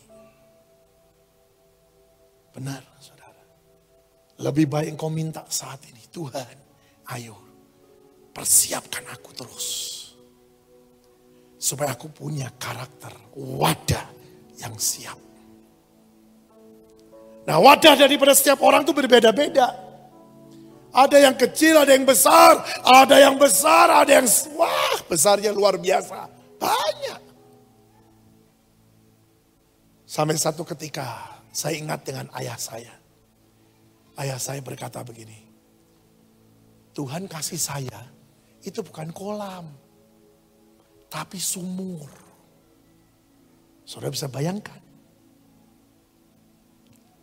[2.56, 3.44] Benar saudara.
[4.40, 6.00] Lebih baik engkau minta saat ini.
[6.08, 6.56] Tuhan
[7.12, 7.36] ayo
[8.32, 9.68] persiapkan aku terus
[11.60, 14.08] Supaya aku punya karakter wadah
[14.64, 15.25] yang siap.
[17.46, 19.86] Nah wadah daripada setiap orang itu berbeda-beda.
[20.96, 26.32] Ada yang kecil, ada yang besar, ada yang besar, ada yang wah besarnya luar biasa.
[26.58, 27.22] Banyak.
[30.08, 32.96] Sampai satu ketika saya ingat dengan ayah saya.
[34.16, 35.44] Ayah saya berkata begini.
[36.96, 38.00] Tuhan kasih saya
[38.64, 39.68] itu bukan kolam
[41.12, 42.08] tapi sumur.
[43.84, 44.85] Saudara bisa bayangkan.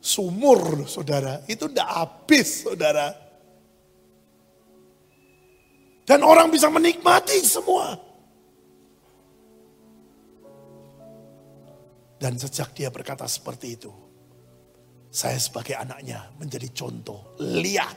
[0.02, 3.14] Sumur, saudara, itu tidak habis, saudara.
[6.02, 7.94] Dan orang bisa menikmati semua.
[12.18, 13.94] Dan sejak dia berkata seperti itu,
[15.06, 17.38] saya sebagai anaknya menjadi contoh.
[17.38, 17.96] Lihat,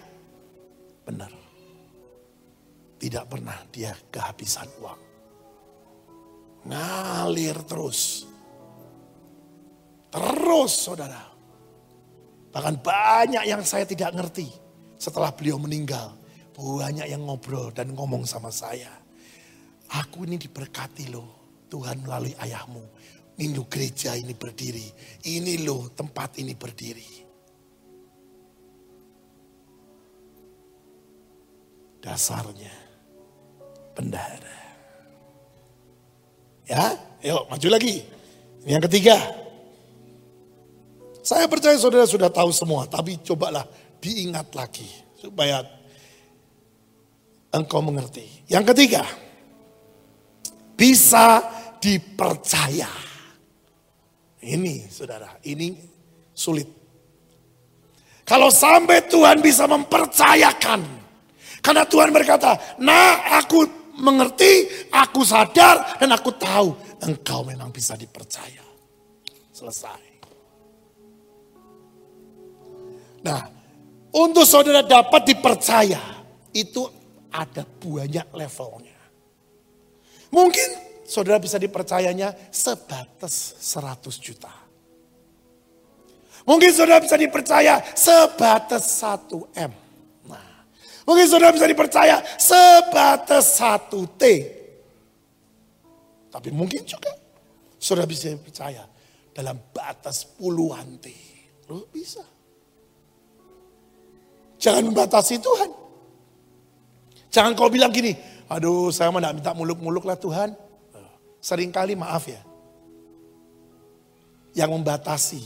[1.10, 1.34] benar.
[3.02, 5.02] Tidak pernah dia kehabisan uang.
[6.70, 8.30] Ngalir terus.
[10.14, 11.35] Terus saudara.
[12.56, 14.48] Bahkan banyak yang saya tidak ngerti
[14.96, 16.16] setelah beliau meninggal.
[16.56, 18.88] Banyak yang ngobrol dan ngomong sama saya.
[19.92, 22.84] Aku ini diberkati loh Tuhan melalui ayahmu.
[23.36, 24.88] Ini gereja ini berdiri.
[25.28, 27.26] Ini loh tempat ini berdiri.
[32.06, 32.76] dasarnya
[33.98, 34.62] bendara.
[36.70, 36.94] Ya,
[37.26, 38.06] yuk maju lagi.
[38.62, 39.18] Ini yang ketiga.
[41.26, 43.66] Saya percaya saudara sudah tahu semua, tapi cobalah
[43.98, 44.86] diingat lagi
[45.18, 45.66] supaya
[47.50, 48.46] engkau mengerti.
[48.46, 49.02] Yang ketiga,
[50.78, 51.42] bisa
[51.82, 52.94] dipercaya.
[54.38, 55.74] Ini saudara, ini
[56.30, 56.70] sulit.
[58.22, 60.82] Kalau sampai Tuhan bisa mempercayakan.
[61.66, 63.66] Karena Tuhan berkata, nah aku
[63.98, 68.62] mengerti, aku sadar, dan aku tahu engkau memang bisa dipercaya.
[69.50, 70.05] Selesai.
[73.26, 73.42] Nah,
[74.14, 76.00] untuk saudara dapat dipercaya,
[76.54, 76.86] itu
[77.34, 79.02] ada banyak levelnya.
[80.30, 80.70] Mungkin
[81.10, 84.54] saudara bisa dipercayanya sebatas 100 juta.
[86.46, 89.74] Mungkin saudara bisa dipercaya sebatas 1 M.
[90.30, 90.70] Nah,
[91.10, 94.24] mungkin saudara bisa dipercaya sebatas 1 T.
[96.30, 97.10] Tapi mungkin juga
[97.82, 98.86] saudara bisa dipercaya
[99.34, 101.10] dalam batas puluhan T.
[101.74, 102.35] Loh bisa.
[104.60, 105.70] Jangan membatasi Tuhan.
[107.32, 108.16] Jangan kau bilang gini,
[108.48, 110.56] aduh saya mau minta muluk-muluk lah Tuhan.
[111.44, 112.42] Seringkali maaf ya.
[114.56, 115.42] Yang membatasi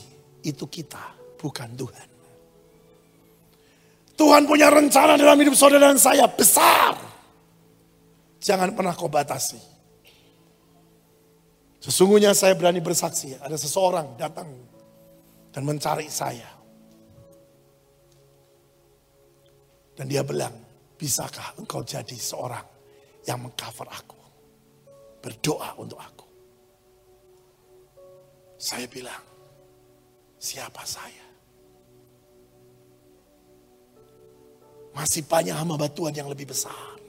[0.45, 1.01] itu kita,
[1.41, 2.07] bukan Tuhan.
[4.13, 6.93] Tuhan punya rencana dalam hidup saudara dan saya besar.
[8.39, 9.59] Jangan pernah kau batasi.
[11.79, 14.51] Sesungguhnya saya berani bersaksi, ada seseorang datang
[15.55, 16.58] dan mencari saya.
[19.99, 20.55] Dan dia bilang,
[20.99, 22.63] Bisakah engkau jadi seorang
[23.23, 24.19] yang mengcover aku?
[25.23, 26.27] Berdoa untuk aku.
[28.59, 29.23] Saya bilang,
[30.35, 31.23] siapa saya?
[34.91, 36.99] Masih banyak hamba Tuhan yang lebih besar.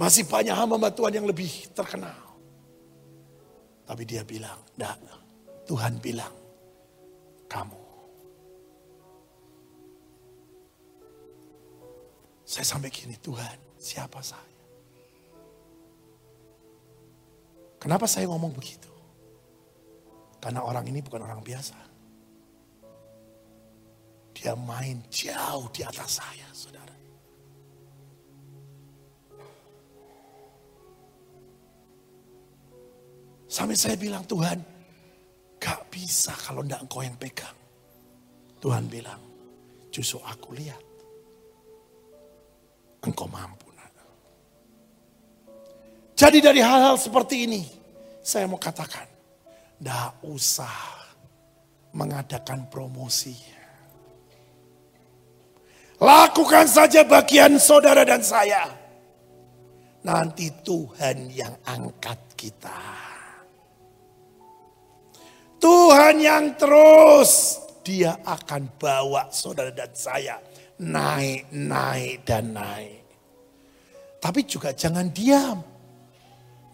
[0.00, 2.40] Masih banyak hamba Tuhan yang lebih terkenal.
[3.84, 4.96] Tapi dia bilang, enggak.
[5.68, 6.32] Tuhan bilang,
[7.44, 7.77] kamu
[12.48, 14.56] Saya sampai gini, Tuhan siapa saya?
[17.76, 18.88] Kenapa saya ngomong begitu?
[20.40, 21.76] Karena orang ini bukan orang biasa.
[24.32, 26.96] Dia main jauh di atas saya, saudara.
[33.44, 34.56] Sampai saya bilang, Tuhan,
[35.60, 37.58] gak bisa kalau enggak engkau yang pegang.
[38.56, 39.20] Tuhan bilang,
[39.92, 40.87] justru aku lihat
[43.02, 43.68] engkau mampu.
[46.18, 47.62] Jadi dari hal-hal seperti ini,
[48.26, 49.06] saya mau katakan,
[49.78, 51.06] tidak usah
[51.94, 53.38] mengadakan promosi.
[56.02, 58.66] Lakukan saja bagian saudara dan saya.
[60.02, 62.82] Nanti Tuhan yang angkat kita.
[65.62, 70.42] Tuhan yang terus, dia akan bawa saudara dan saya
[70.78, 73.02] naik, naik, dan naik.
[74.18, 75.58] Tapi juga jangan diam.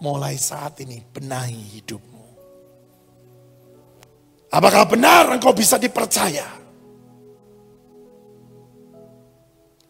[0.00, 2.26] Mulai saat ini benahi hidupmu.
[4.52, 6.46] Apakah benar engkau bisa dipercaya?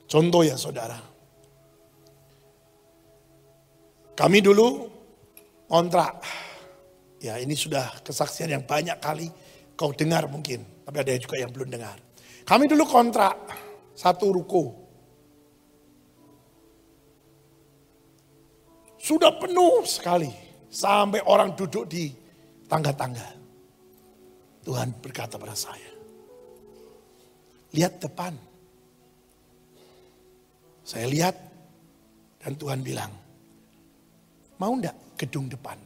[0.06, 0.96] Contoh ya saudara.
[4.14, 4.86] Kami dulu
[5.66, 6.22] kontrak.
[7.18, 9.26] Ya ini sudah kesaksian yang banyak kali
[9.74, 10.62] kau dengar mungkin.
[10.86, 11.98] Tapi ada juga yang belum dengar.
[12.44, 13.63] Kami dulu kontrak
[13.94, 14.64] satu ruko.
[18.98, 20.32] Sudah penuh sekali.
[20.74, 22.10] Sampai orang duduk di
[22.66, 23.30] tangga-tangga.
[24.66, 25.92] Tuhan berkata pada saya.
[27.70, 28.34] Lihat depan.
[30.82, 31.36] Saya lihat.
[32.42, 33.12] Dan Tuhan bilang.
[34.58, 35.78] Mau enggak gedung depan?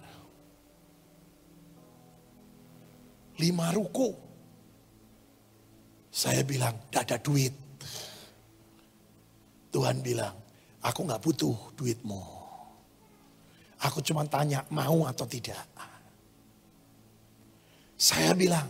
[3.38, 4.14] Lima ruko.
[6.10, 7.67] Saya bilang, tidak ada duit.
[9.68, 10.34] Tuhan bilang,
[10.80, 12.20] aku gak butuh duitmu.
[13.78, 15.62] Aku cuma tanya mau atau tidak.
[17.98, 18.66] Saya bilang,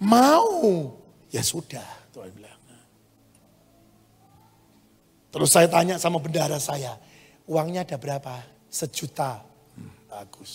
[0.00, 0.92] mau.
[1.30, 2.60] Ya sudah, Tuhan bilang.
[5.30, 6.98] Terus saya tanya sama bendara saya,
[7.46, 8.42] uangnya ada berapa?
[8.66, 9.46] Sejuta.
[10.10, 10.52] Bagus.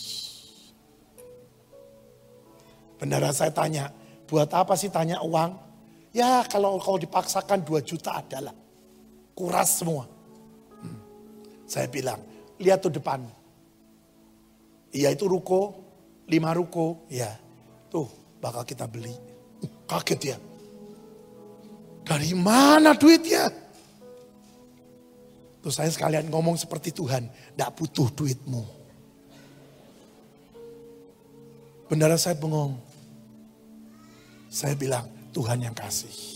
[3.00, 3.88] Bendara saya tanya,
[4.28, 5.56] buat apa sih tanya uang?
[6.12, 8.52] Ya kalau kau dipaksakan dua juta adalah
[9.36, 10.08] kuras semua.
[10.80, 10.98] Hmm.
[11.68, 12.24] Saya bilang,
[12.58, 13.22] lihat tuh depan.
[14.96, 15.76] Iya itu ruko,
[16.32, 17.30] lima ruko, ya.
[17.92, 18.08] Tuh
[18.40, 19.12] bakal kita beli.
[19.60, 20.38] Uh, kaget ya.
[22.08, 23.52] Dari mana duitnya?
[25.60, 28.64] Terus saya sekalian ngomong seperti Tuhan, tidak butuh duitmu.
[31.90, 32.78] Bendara saya bengong.
[34.48, 36.35] Saya bilang, Tuhan yang kasih.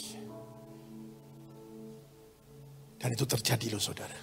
[2.99, 4.19] Dan itu terjadi loh saudara.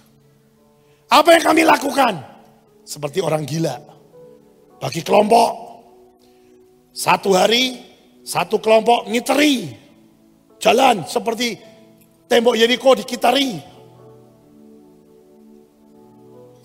[1.09, 2.13] Apa yang kami lakukan?
[2.85, 3.73] Seperti orang gila.
[4.77, 5.51] Bagi kelompok.
[6.93, 7.81] Satu hari,
[8.21, 9.73] satu kelompok ngiteri.
[10.61, 11.57] Jalan seperti
[12.29, 13.57] tembok Yeriko dikitari.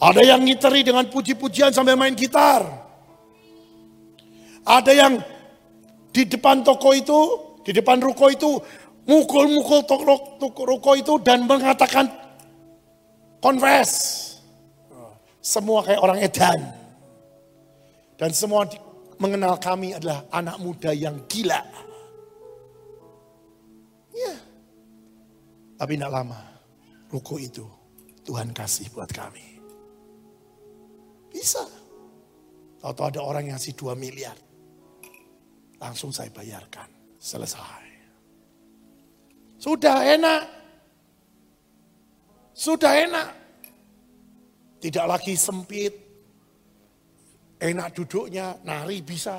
[0.03, 2.67] Ada yang ngiteri dengan puji-pujian sambil main gitar.
[4.67, 5.13] Ada yang
[6.11, 7.21] di depan toko itu,
[7.63, 8.59] di depan ruko itu,
[9.07, 9.83] mukul-mukul
[10.67, 12.07] ruko itu dan mengatakan
[13.43, 14.21] confess.
[15.43, 16.61] Semua kayak orang edan.
[18.15, 18.63] Dan semua
[19.19, 21.59] mengenal kami adalah anak muda yang gila.
[24.15, 24.35] Ya.
[25.75, 26.39] Tapi tidak lama,
[27.11, 27.67] ruko itu
[28.23, 29.59] Tuhan kasih buat kami.
[31.35, 31.67] Bisa.
[32.79, 34.39] Tahu-tahu ada orang yang ngasih 2 miliar.
[35.83, 36.87] Langsung saya bayarkan.
[37.19, 37.82] Selesai.
[39.63, 40.43] Sudah enak.
[42.51, 43.29] Sudah enak.
[44.83, 45.95] Tidak lagi sempit.
[47.63, 49.39] Enak duduknya, nari bisa.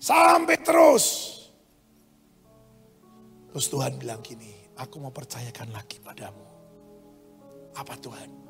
[0.00, 1.36] Sampai terus.
[3.52, 6.48] Terus Tuhan bilang gini, aku mau percayakan lagi padamu.
[7.76, 8.40] Apa Tuhan?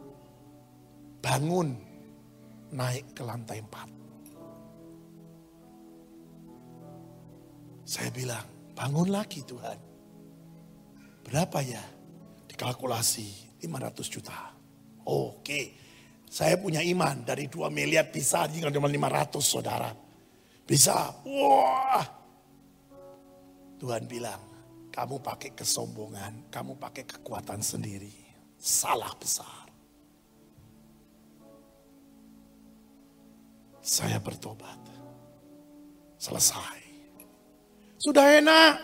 [1.20, 1.76] bangun
[2.72, 3.88] naik ke lantai empat.
[7.84, 8.46] Saya bilang,
[8.80, 9.76] bangun lagi Tuhan.
[11.20, 11.84] Berapa ya?
[12.48, 14.56] Dikalkulasi 500 juta.
[15.04, 15.76] Oke,
[16.24, 19.92] saya punya iman dari 2 miliar bisa jika cuma 500 saudara.
[20.64, 22.08] Bisa, wah.
[23.76, 24.40] Tuhan bilang,
[24.88, 28.16] kamu pakai kesombongan, kamu pakai kekuatan sendiri.
[28.56, 29.68] Salah besar.
[33.84, 34.80] Saya bertobat.
[36.20, 36.89] Selesai.
[38.00, 38.74] Sudah enak.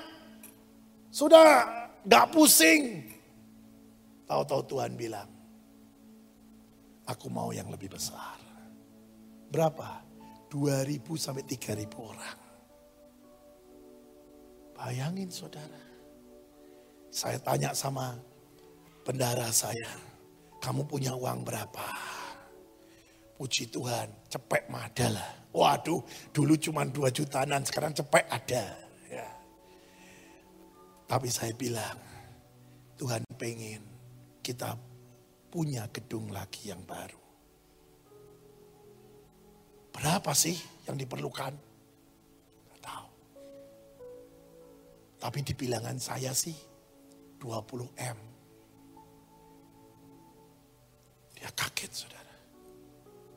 [1.09, 1.65] Sudah
[2.05, 3.09] gak pusing.
[4.29, 5.31] Tahu-tahu Tuhan bilang,
[7.09, 8.37] aku mau yang lebih besar.
[9.49, 10.05] Berapa?
[10.53, 12.39] 2000 sampai 3000 orang.
[14.77, 15.81] Bayangin saudara.
[17.09, 18.13] Saya tanya sama
[19.07, 19.89] bendara saya,
[20.61, 21.87] kamu punya uang berapa?
[23.41, 25.31] Puji Tuhan, cepek ada lah.
[25.57, 26.05] Waduh,
[26.35, 28.86] dulu cuma dua jutaan, sekarang cepek ada.
[31.07, 31.99] Tapi saya bilang,
[32.99, 33.83] Tuhan pengen
[34.43, 34.75] kita
[35.47, 37.23] punya gedung lagi yang baru.
[39.95, 41.55] Berapa sih yang diperlukan?
[42.69, 43.09] Gak tahu.
[45.23, 46.59] Tapi di bilangan saya sih
[47.39, 48.19] 20 M.
[51.39, 52.35] Dia kaget saudara.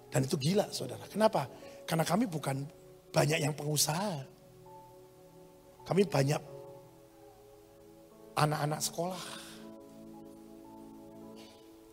[0.10, 1.06] Dan itu gila saudara.
[1.06, 1.46] Kenapa?
[1.86, 2.66] Karena kami bukan
[3.14, 4.26] banyak yang pengusaha.
[5.86, 6.42] Kami banyak
[8.40, 9.24] anak-anak sekolah.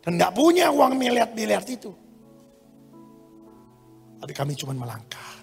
[0.07, 1.90] Dan gak punya uang miliar-miliar itu.
[4.22, 5.34] Tapi kami cuma melangkah.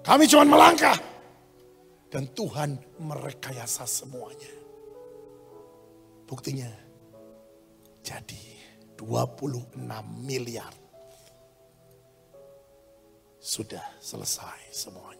[0.00, 0.96] Kami cuma melangkah.
[2.08, 4.50] Dan Tuhan merekayasa semuanya.
[6.24, 6.72] Buktinya
[8.00, 8.42] jadi
[8.96, 9.76] 26
[10.24, 10.72] miliar
[13.40, 15.19] sudah selesai semuanya.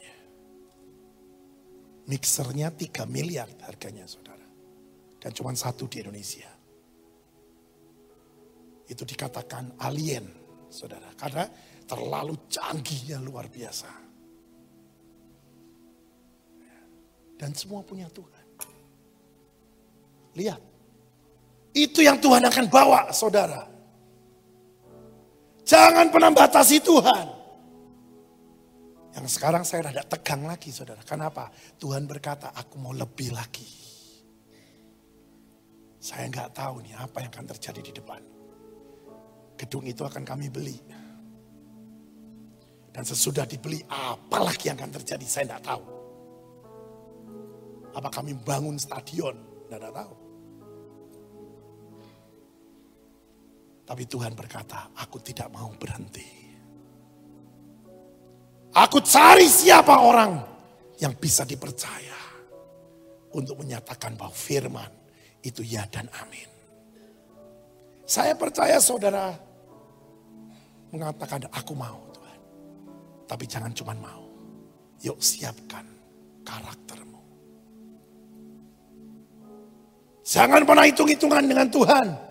[2.09, 4.47] Mixernya 3 miliar harganya saudara.
[5.21, 6.49] Dan cuma satu di Indonesia.
[8.89, 10.25] Itu dikatakan alien
[10.73, 11.13] saudara.
[11.15, 11.45] Karena
[11.85, 13.91] terlalu canggihnya luar biasa.
[17.41, 18.45] Dan semua punya Tuhan.
[20.37, 20.63] Lihat.
[21.73, 23.65] Itu yang Tuhan akan bawa saudara.
[25.65, 27.40] Jangan pernah batasi Tuhan.
[29.21, 31.05] Yang sekarang saya rada tegang lagi saudara.
[31.05, 31.53] Kenapa?
[31.77, 33.69] Tuhan berkata aku mau lebih lagi.
[36.01, 38.23] Saya nggak tahu nih apa yang akan terjadi di depan.
[39.61, 40.81] Gedung itu akan kami beli.
[42.89, 45.85] Dan sesudah dibeli apalagi yang akan terjadi saya nggak tahu.
[48.01, 49.37] Apa kami bangun stadion?
[49.69, 50.15] Tidak tahu.
[53.85, 56.40] Tapi Tuhan berkata, aku tidak mau berhenti.
[58.71, 60.39] Aku cari siapa orang
[61.03, 62.15] yang bisa dipercaya
[63.35, 64.91] untuk menyatakan bahwa firman
[65.43, 66.47] itu ya dan amin.
[68.07, 69.35] Saya percaya saudara
[70.91, 72.41] mengatakan aku mau Tuhan.
[73.27, 74.27] Tapi jangan cuma mau.
[75.03, 75.87] Yuk siapkan
[76.47, 77.23] karaktermu.
[80.27, 82.30] Jangan pernah hitung-hitungan dengan Tuhan.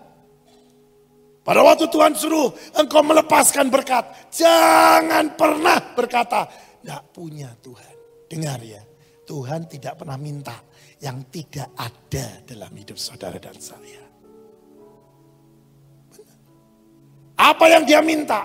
[1.40, 6.44] Pada waktu Tuhan suruh engkau melepaskan berkat, jangan pernah berkata,
[6.80, 7.94] tidak punya Tuhan.
[8.28, 8.82] Dengar ya,
[9.24, 10.60] Tuhan tidak pernah minta
[11.00, 14.04] yang tidak ada dalam hidup saudara dan saya.
[17.40, 18.44] Apa yang dia minta,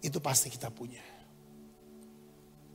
[0.00, 1.04] itu pasti kita punya.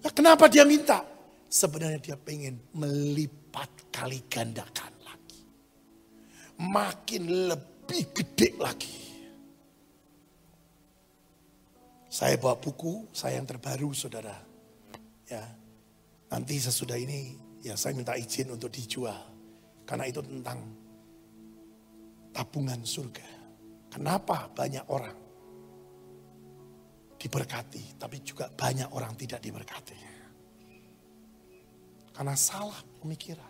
[0.05, 1.01] Nah, kenapa dia minta?
[1.49, 5.41] Sebenarnya dia pengen melipat kali gandakan lagi.
[6.61, 9.06] Makin lebih gede lagi.
[12.17, 14.33] Saya bawa buku, saya yang terbaru saudara.
[15.29, 15.45] Ya,
[16.33, 19.13] nanti sesudah ini ya saya minta izin untuk dijual.
[19.85, 20.65] Karena itu tentang
[22.33, 23.29] tabungan surga.
[23.93, 25.13] Kenapa banyak orang
[27.21, 29.97] diberkati, tapi juga banyak orang tidak diberkati?
[32.17, 33.46] Karena salah pemikiran.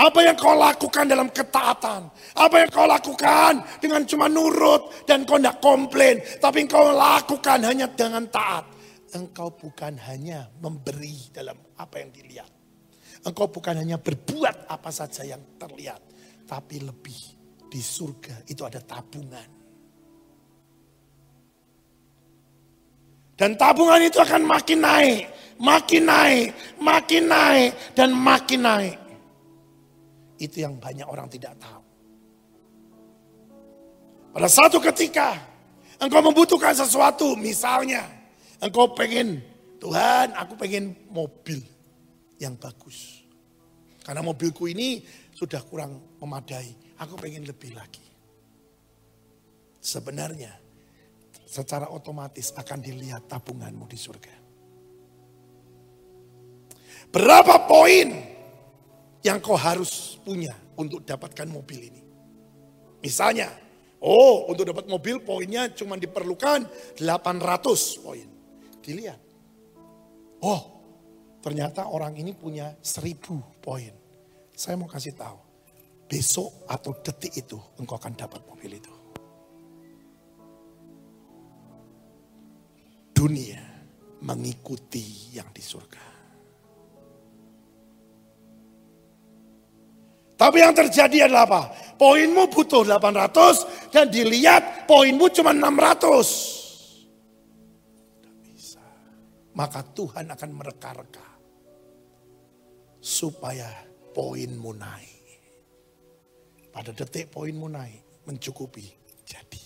[0.00, 2.08] Apa yang kau lakukan dalam ketaatan?
[2.40, 6.16] Apa yang kau lakukan dengan cuma nurut dan kau tidak komplain.
[6.40, 8.64] Tapi kau lakukan hanya dengan taat.
[9.12, 12.48] Engkau bukan hanya memberi dalam apa yang dilihat.
[13.28, 16.00] Engkau bukan hanya berbuat apa saja yang terlihat
[16.50, 17.20] tapi lebih
[17.70, 19.50] di surga itu ada tabungan.
[23.38, 25.22] Dan tabungan itu akan makin naik,
[25.62, 26.48] makin naik,
[26.82, 28.99] makin naik, dan makin naik.
[30.40, 31.84] Itu yang banyak orang tidak tahu.
[34.32, 35.36] Pada satu ketika
[36.00, 38.08] engkau membutuhkan sesuatu, misalnya
[38.56, 39.44] engkau pengen,
[39.76, 41.60] Tuhan aku pengen mobil
[42.40, 43.20] yang bagus.
[44.00, 45.04] Karena mobilku ini
[45.36, 46.96] sudah kurang memadai.
[47.04, 48.04] Aku pengen lebih lagi.
[49.80, 50.56] Sebenarnya
[51.44, 54.34] secara otomatis akan dilihat tabunganmu di surga.
[57.10, 58.08] Berapa poin
[59.20, 62.02] yang kau harus punya untuk dapatkan mobil ini?
[63.00, 63.48] Misalnya,
[64.00, 66.68] oh untuk dapat mobil poinnya cuma diperlukan
[67.00, 68.28] 800 poin.
[68.80, 69.20] Dilihat.
[70.40, 70.62] Oh,
[71.44, 73.92] ternyata orang ini punya 1000 poin.
[74.56, 75.38] Saya mau kasih tahu,
[76.08, 78.92] besok atau detik itu engkau akan dapat mobil itu.
[83.12, 83.60] Dunia
[84.24, 86.09] mengikuti yang di surga.
[90.40, 91.62] Tapi yang terjadi adalah apa?
[92.00, 96.00] Poinmu butuh 800 dan dilihat poinmu cuma 600.
[98.16, 98.80] Tidak bisa.
[99.52, 101.28] Maka Tuhan akan mereka-reka.
[103.04, 103.68] Supaya
[104.16, 105.20] poinmu naik.
[106.72, 108.88] Pada detik poinmu naik, mencukupi.
[109.28, 109.60] Jadi,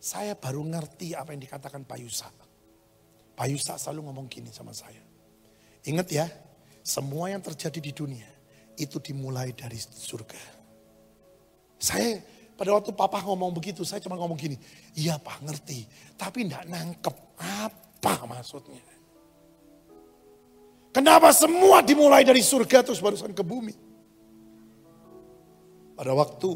[0.00, 2.32] saya baru ngerti apa yang dikatakan Pak Yusa.
[3.36, 5.04] Pak Yusa selalu ngomong gini sama saya.
[5.84, 6.24] Ingat ya,
[6.80, 8.31] semua yang terjadi di dunia
[8.82, 10.42] itu dimulai dari surga.
[11.78, 12.18] Saya
[12.62, 14.54] pada waktu papa ngomong begitu, saya cuma ngomong gini,
[14.94, 15.82] iya pak ngerti,
[16.14, 18.78] tapi enggak nangkep apa maksudnya.
[20.92, 23.74] Kenapa semua dimulai dari surga terus barusan ke bumi?
[25.96, 26.52] Pada waktu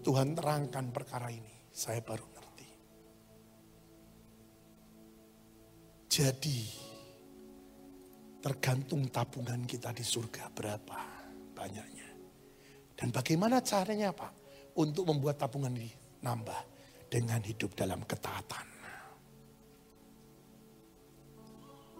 [0.00, 2.68] Tuhan terangkan perkara ini, saya baru ngerti.
[6.06, 6.60] Jadi,
[8.40, 11.21] tergantung tabungan kita di surga berapa
[11.62, 12.08] banyaknya.
[12.98, 14.42] Dan bagaimana caranya Pak?
[14.72, 15.92] Untuk membuat tabungan ini
[16.24, 16.60] nambah
[17.06, 18.66] dengan hidup dalam ketaatan.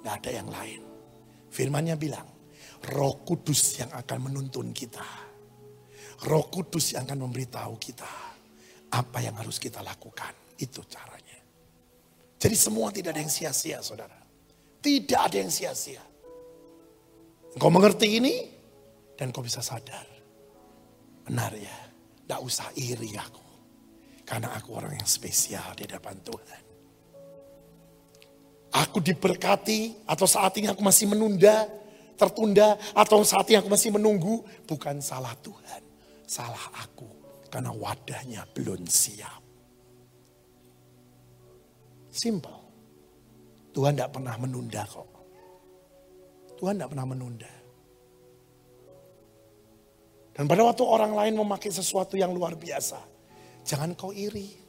[0.02, 0.82] Tidak ada yang lain.
[1.52, 2.26] Firmannya bilang,
[2.90, 5.04] roh kudus yang akan menuntun kita.
[6.26, 8.12] Roh kudus yang akan memberitahu kita
[8.92, 10.32] apa yang harus kita lakukan.
[10.58, 11.38] Itu caranya.
[12.40, 14.18] Jadi semua tidak ada yang sia-sia saudara.
[14.82, 16.02] Tidak ada yang sia-sia.
[17.52, 18.34] Engkau mengerti ini
[19.22, 20.02] dan kau bisa sadar.
[21.22, 21.78] Benar ya,
[22.26, 23.46] tidak usah iri aku.
[24.26, 26.72] Karena aku orang yang spesial di hadapan Tuhan
[28.72, 31.68] aku diberkati atau saat ini aku masih menunda,
[32.16, 35.84] tertunda atau saat ini aku masih menunggu, bukan salah Tuhan,
[36.24, 37.06] salah aku
[37.52, 39.44] karena wadahnya belum siap.
[42.12, 42.60] Simple.
[43.72, 45.08] Tuhan tidak pernah menunda kok.
[46.60, 47.52] Tuhan tidak pernah menunda.
[50.32, 52.98] Dan pada waktu orang lain memakai sesuatu yang luar biasa,
[53.68, 54.62] jangan kau iri.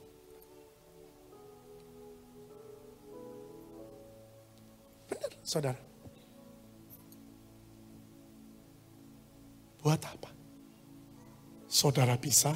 [5.53, 5.82] saudara.
[9.84, 10.32] Buat apa?
[11.68, 12.55] Saudara bisa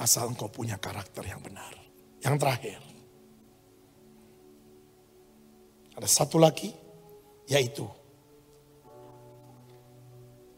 [0.00, 1.74] asal engkau punya karakter yang benar.
[2.22, 2.80] Yang terakhir,
[5.98, 6.72] ada satu lagi,
[7.50, 7.84] yaitu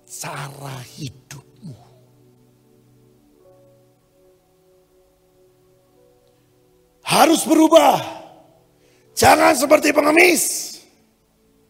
[0.09, 1.76] cara hidupmu.
[7.04, 8.00] Harus berubah.
[9.12, 10.44] Jangan seperti pengemis.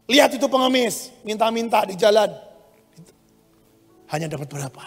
[0.08, 2.32] Lihat itu pengemis, minta-minta di jalan.
[4.08, 4.86] Hanya dapat berapa?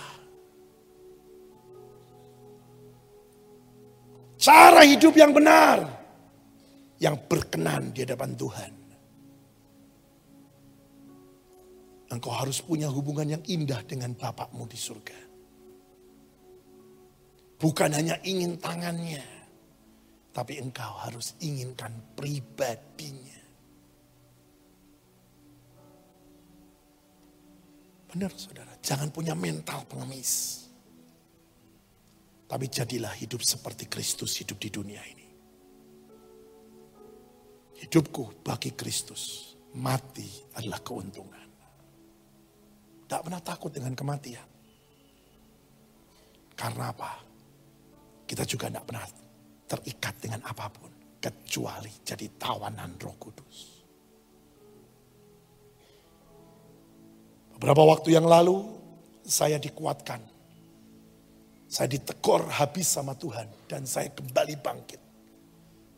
[4.42, 5.86] Cara hidup yang benar.
[6.98, 8.81] Yang berkenan di hadapan Tuhan.
[12.12, 15.20] Engkau harus punya hubungan yang indah dengan Bapakmu di surga.
[17.62, 19.22] Bukan hanya ingin tangannya,
[20.34, 23.38] tapi engkau harus inginkan pribadinya.
[28.10, 30.66] Benar saudara, jangan punya mental pengemis.
[32.50, 35.28] Tapi jadilah hidup seperti Kristus hidup di dunia ini.
[37.78, 41.51] Hidupku bagi Kristus, mati adalah keuntungan.
[43.12, 44.48] Tidak pernah takut dengan kematian.
[46.56, 47.20] Karena apa?
[48.24, 49.04] Kita juga tidak pernah
[49.68, 50.88] terikat dengan apa pun.
[51.20, 53.84] Kecuali jadi tawanan roh kudus.
[57.60, 58.64] Beberapa waktu yang lalu
[59.28, 60.24] saya dikuatkan.
[61.68, 65.02] Saya ditekor habis sama Tuhan dan saya kembali bangkit.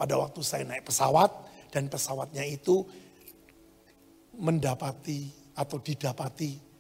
[0.02, 1.30] Pada waktu saya naik pesawat
[1.70, 2.82] dan pesawatnya itu
[4.34, 6.73] mendapati atau didapati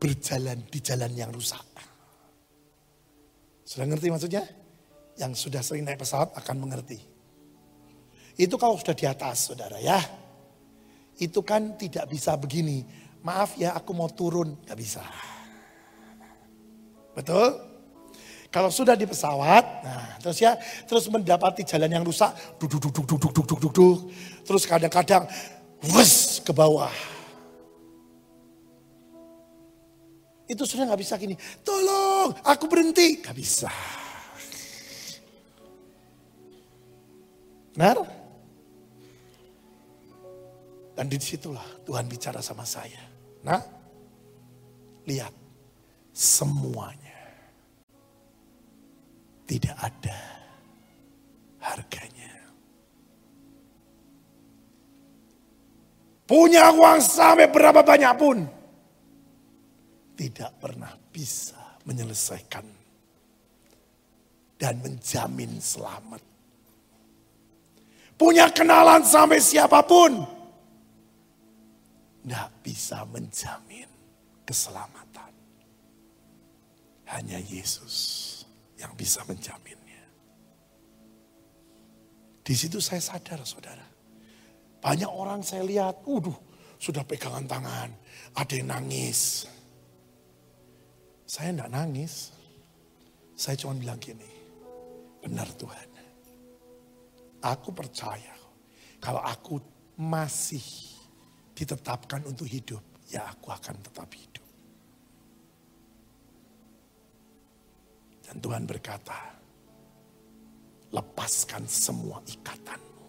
[0.00, 1.62] berjalan di jalan yang rusak.
[3.68, 4.42] Sudah ngerti maksudnya?
[5.20, 6.98] Yang sudah sering naik pesawat akan mengerti.
[8.40, 10.00] Itu kalau sudah di atas saudara ya.
[11.20, 12.82] Itu kan tidak bisa begini.
[13.20, 14.56] Maaf ya aku mau turun.
[14.64, 15.04] Gak bisa.
[17.12, 17.60] Betul?
[18.50, 23.30] Kalau sudah di pesawat, nah terus ya, terus mendapati jalan yang rusak, duduk, duduk, duduk,
[23.30, 23.98] duduk, duduk, duduk,
[24.42, 25.22] terus kadang-kadang,
[25.94, 26.90] wes ke bawah.
[30.50, 33.70] Itu sudah nggak bisa gini, tolong, aku berhenti, nggak bisa.
[37.70, 38.02] Benar?
[40.98, 42.98] Dan di situlah Tuhan bicara sama saya.
[43.46, 43.62] Nah,
[45.06, 45.30] lihat
[46.10, 47.22] semuanya
[49.46, 50.18] tidak ada
[51.62, 52.34] harganya.
[56.26, 58.59] Punya uang sampai berapa banyak pun.
[60.20, 62.66] Tidak pernah bisa menyelesaikan.
[64.60, 66.20] Dan menjamin selamat.
[68.20, 70.20] Punya kenalan sampai siapa pun.
[72.20, 73.88] Tidak bisa menjamin
[74.44, 75.32] keselamatan.
[77.16, 78.28] Hanya Yesus
[78.76, 80.04] yang bisa menjaminnya.
[82.44, 83.88] Di situ saya sadar saudara.
[84.84, 86.36] Banyak orang saya lihat, uduh
[86.76, 87.88] sudah pegangan tangan,
[88.36, 89.48] ada yang nangis.
[91.30, 92.34] Saya enggak nangis.
[93.38, 94.26] Saya cuma bilang gini,
[95.22, 95.88] benar Tuhan.
[97.38, 98.34] Aku percaya
[98.98, 99.62] kalau aku
[99.94, 100.60] masih
[101.54, 104.42] ditetapkan untuk hidup, ya aku akan tetap hidup.
[108.26, 109.38] Dan Tuhan berkata,
[110.90, 113.08] lepaskan semua ikatanmu.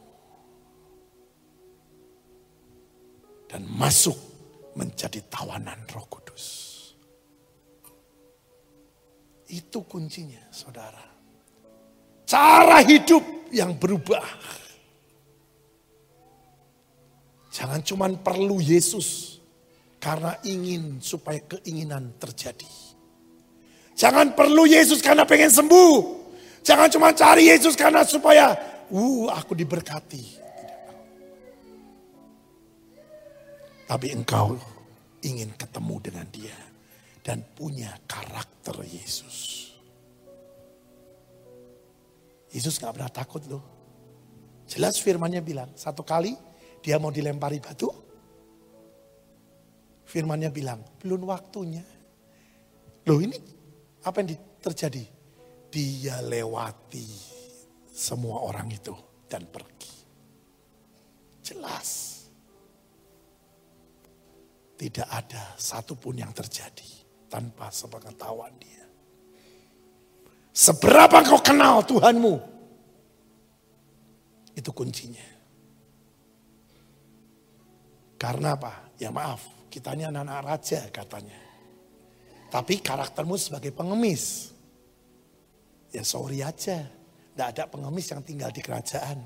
[3.49, 4.15] Dan masuk
[4.77, 6.70] menjadi tawanan roh kudus.
[9.51, 11.03] Itu kuncinya saudara.
[12.23, 14.23] Cara hidup yang berubah.
[17.51, 19.39] Jangan cuma perlu Yesus
[19.99, 22.71] karena ingin supaya keinginan terjadi.
[23.99, 26.23] Jangan perlu Yesus karena pengen sembuh.
[26.63, 28.55] Jangan cuma cari Yesus karena supaya,
[28.87, 30.39] uh aku diberkati.
[33.83, 34.55] Tapi engkau
[35.19, 36.70] ingin ketemu dengan dia.
[37.21, 39.69] Dan punya karakter Yesus.
[42.51, 43.63] Yesus gak pernah takut loh.
[44.65, 46.35] Jelas firmannya bilang, satu kali
[46.81, 47.87] dia mau dilempari batu.
[50.03, 51.85] Firmannya bilang, belum waktunya.
[53.07, 53.37] Loh ini
[54.03, 55.03] apa yang terjadi?
[55.71, 57.07] Dia lewati
[57.87, 58.91] semua orang itu
[59.31, 59.95] dan pergi.
[61.39, 62.19] Jelas.
[64.75, 67.00] Tidak ada satupun yang terjadi
[67.31, 68.83] tanpa sepengetahuan dia.
[70.51, 72.35] Seberapa kau kenal Tuhanmu?
[74.51, 75.23] Itu kuncinya.
[78.19, 78.91] Karena apa?
[78.99, 81.39] Ya maaf, kita ini anak-anak raja katanya.
[82.51, 84.51] Tapi karaktermu sebagai pengemis.
[85.95, 86.83] Ya sorry aja.
[87.31, 89.23] Tidak ada pengemis yang tinggal di kerajaan.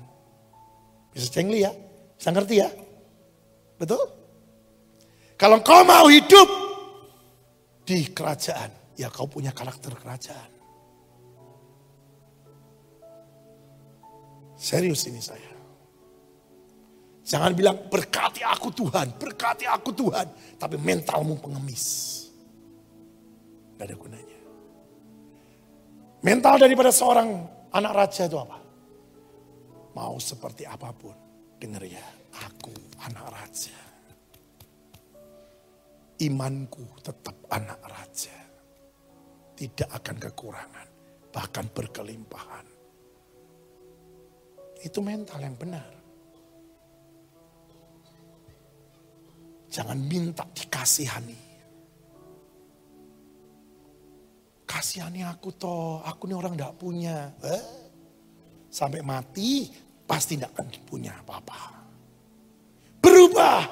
[1.10, 1.74] Bisa cengli ya?
[2.14, 2.70] Bisa ngerti ya?
[3.76, 4.00] Betul?
[5.36, 6.65] Kalau kau mau hidup
[7.86, 10.50] di kerajaan, ya kau punya karakter kerajaan.
[14.58, 15.54] Serius ini saya.
[17.22, 20.26] Jangan bilang berkati aku Tuhan, berkati aku Tuhan.
[20.58, 21.86] Tapi mentalmu pengemis.
[23.78, 24.40] Gak ada gunanya.
[26.22, 27.28] Mental daripada seorang
[27.70, 28.58] anak raja itu apa?
[29.94, 31.14] Mau seperti apa pun.
[31.58, 32.02] Dengar ya,
[32.46, 32.72] aku
[33.06, 33.85] anak raja.
[36.16, 38.32] Imanku tetap anak raja.
[39.52, 40.88] Tidak akan kekurangan,
[41.28, 42.64] bahkan berkelimpahan.
[44.80, 45.88] Itu mental yang benar.
[49.68, 51.40] Jangan minta dikasihani.
[54.64, 57.28] Kasihani aku toh, aku ini orang tidak punya.
[57.44, 57.64] Eh?
[58.72, 59.68] Sampai mati
[60.08, 61.60] pasti tidak akan punya apa-apa.
[63.04, 63.64] Berubah.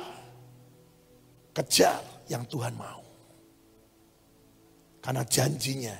[1.55, 3.03] Kejar yang Tuhan mau.
[5.05, 5.97] Karena janjinya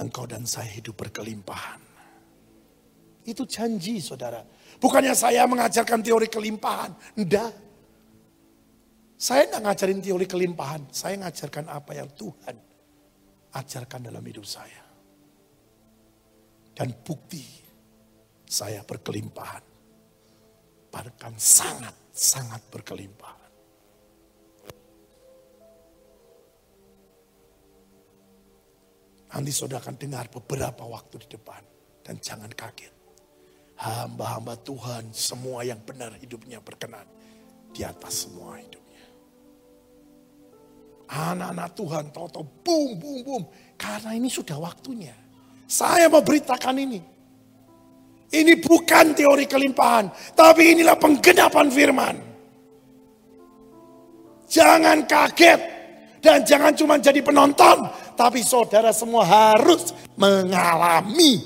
[0.00, 1.80] engkau dan saya hidup berkelimpahan.
[3.24, 4.44] Itu janji saudara.
[4.76, 6.92] Bukannya saya mengajarkan teori kelimpahan.
[7.16, 7.52] Enggak.
[9.16, 10.82] Saya enggak ngajarin teori kelimpahan.
[10.92, 12.56] Saya ngajarkan apa yang Tuhan
[13.56, 14.84] ajarkan dalam hidup saya.
[16.76, 17.64] Dan bukti
[18.44, 19.64] saya berkelimpahan.
[20.92, 23.33] Bahkan sangat-sangat berkelimpahan.
[29.34, 31.58] Nanti saudara akan dengar beberapa waktu di depan.
[32.06, 32.94] Dan jangan kaget.
[33.74, 37.02] Hamba-hamba Tuhan semua yang benar hidupnya berkenan.
[37.74, 39.02] Di atas semua hidupnya.
[41.10, 43.42] Anak-anak Tuhan tahu-tahu boom, boom, boom.
[43.74, 45.18] Karena ini sudah waktunya.
[45.66, 47.02] Saya mau beritakan ini.
[48.30, 50.14] Ini bukan teori kelimpahan.
[50.38, 52.16] Tapi inilah penggenapan firman.
[54.46, 55.73] Jangan kaget.
[56.24, 57.84] Dan jangan cuma jadi penonton.
[58.16, 61.44] Tapi saudara semua harus mengalami.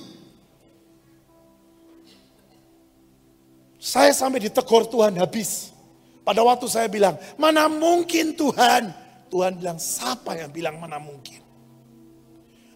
[3.82, 5.74] Saya sampai ditegur Tuhan habis.
[6.22, 8.94] Pada waktu saya bilang, mana mungkin Tuhan.
[9.26, 11.42] Tuhan bilang, siapa yang bilang mana mungkin.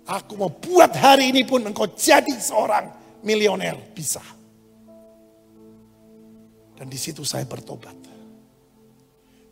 [0.02, 2.90] Aku mau buat hari ini pun engkau jadi seorang
[3.22, 3.78] milioner.
[3.94, 4.24] Bisa.
[6.74, 7.94] Dan di situ saya bertobat.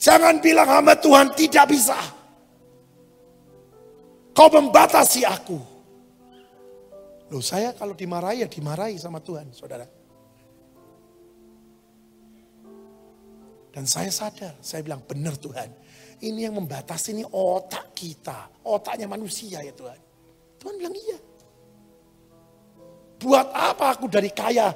[0.02, 2.18] Jangan bilang hamba Tuhan tidak bisa.
[4.40, 5.60] Kau membatasi aku.
[7.28, 9.84] Loh saya kalau dimarahi ya dimarahi sama Tuhan saudara.
[13.68, 15.68] Dan saya sadar, saya bilang benar Tuhan.
[16.24, 18.64] Ini yang membatasi ini otak kita.
[18.64, 20.00] Otaknya manusia ya Tuhan.
[20.56, 21.20] Tuhan bilang iya.
[23.20, 24.72] Buat apa aku dari kaya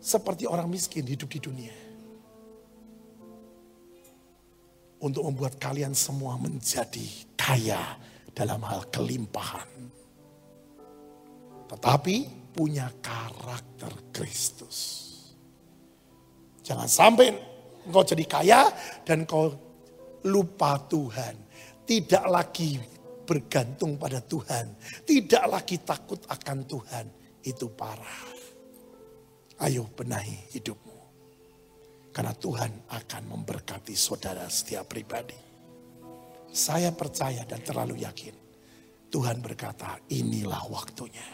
[0.00, 1.76] seperti orang miskin hidup di dunia.
[5.04, 7.04] Untuk membuat kalian semua menjadi
[7.36, 9.88] kaya dalam hal kelimpahan.
[11.72, 12.16] Tetapi
[12.52, 15.08] punya karakter Kristus.
[16.60, 17.32] Jangan sampai
[17.88, 18.60] engkau jadi kaya
[19.08, 19.48] dan kau
[20.28, 21.34] lupa Tuhan.
[21.86, 22.76] Tidak lagi
[23.24, 24.76] bergantung pada Tuhan.
[25.06, 27.06] Tidak lagi takut akan Tuhan.
[27.40, 28.34] Itu parah.
[29.62, 30.98] Ayo benahi hidupmu.
[32.10, 35.45] Karena Tuhan akan memberkati saudara setiap pribadi.
[36.50, 38.34] Saya percaya dan terlalu yakin.
[39.06, 41.28] Tuhan berkata, inilah waktunya.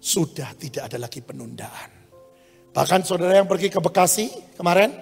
[0.00, 1.90] Sudah tidak ada lagi penundaan.
[2.72, 4.92] Bahkan saudara yang pergi ke Bekasi kemarin,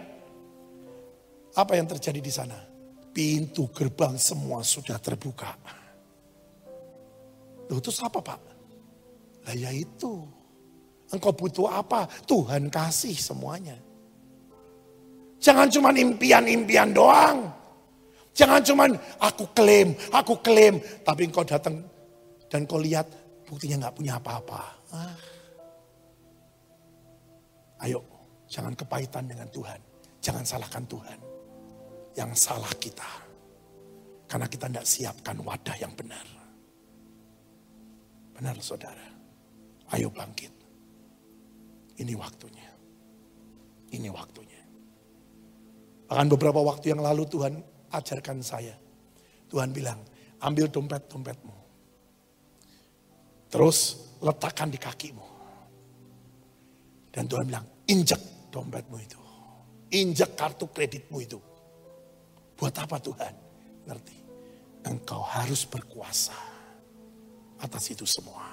[1.54, 2.58] apa yang terjadi di sana?
[3.14, 5.54] Pintu gerbang semua sudah terbuka.
[7.70, 8.40] Loh, itu apa pak?
[9.46, 10.26] Lah ya itu.
[11.14, 12.10] Engkau butuh apa?
[12.26, 13.78] Tuhan kasih semuanya.
[15.38, 17.53] Jangan cuma impian-impian doang.
[18.34, 18.90] Jangan cuman
[19.22, 20.82] aku klaim, aku klaim.
[21.06, 21.78] Tapi engkau datang
[22.50, 23.06] dan kau lihat
[23.46, 24.62] buktinya nggak punya apa-apa.
[24.90, 25.16] Ah.
[27.86, 28.02] Ayo,
[28.50, 29.78] jangan kepahitan dengan Tuhan.
[30.18, 31.18] Jangan salahkan Tuhan.
[32.18, 33.10] Yang salah kita.
[34.26, 36.26] Karena kita tidak siapkan wadah yang benar.
[38.34, 39.06] Benar saudara.
[39.94, 40.50] Ayo bangkit.
[42.02, 42.70] Ini waktunya.
[43.94, 44.62] Ini waktunya.
[46.10, 48.74] Bahkan beberapa waktu yang lalu Tuhan ajarkan saya.
[49.48, 50.00] Tuhan bilang,
[50.42, 51.54] ambil dompet-dompetmu.
[53.48, 53.78] Terus
[54.18, 55.26] letakkan di kakimu.
[57.14, 59.20] Dan Tuhan bilang, injek dompetmu itu.
[59.94, 61.38] Injek kartu kreditmu itu.
[62.58, 63.34] Buat apa Tuhan?
[63.86, 64.16] Ngerti?
[64.84, 66.34] Engkau harus berkuasa
[67.62, 68.44] atas itu semua.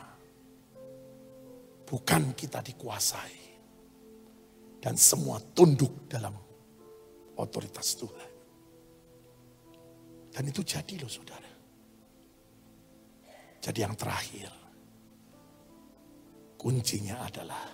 [1.89, 3.41] Bukan kita dikuasai.
[4.81, 6.33] Dan semua tunduk dalam
[7.37, 8.30] otoritas Tuhan.
[10.32, 11.51] Dan itu jadi loh saudara.
[13.61, 14.49] Jadi yang terakhir.
[16.55, 17.67] Kuncinya adalah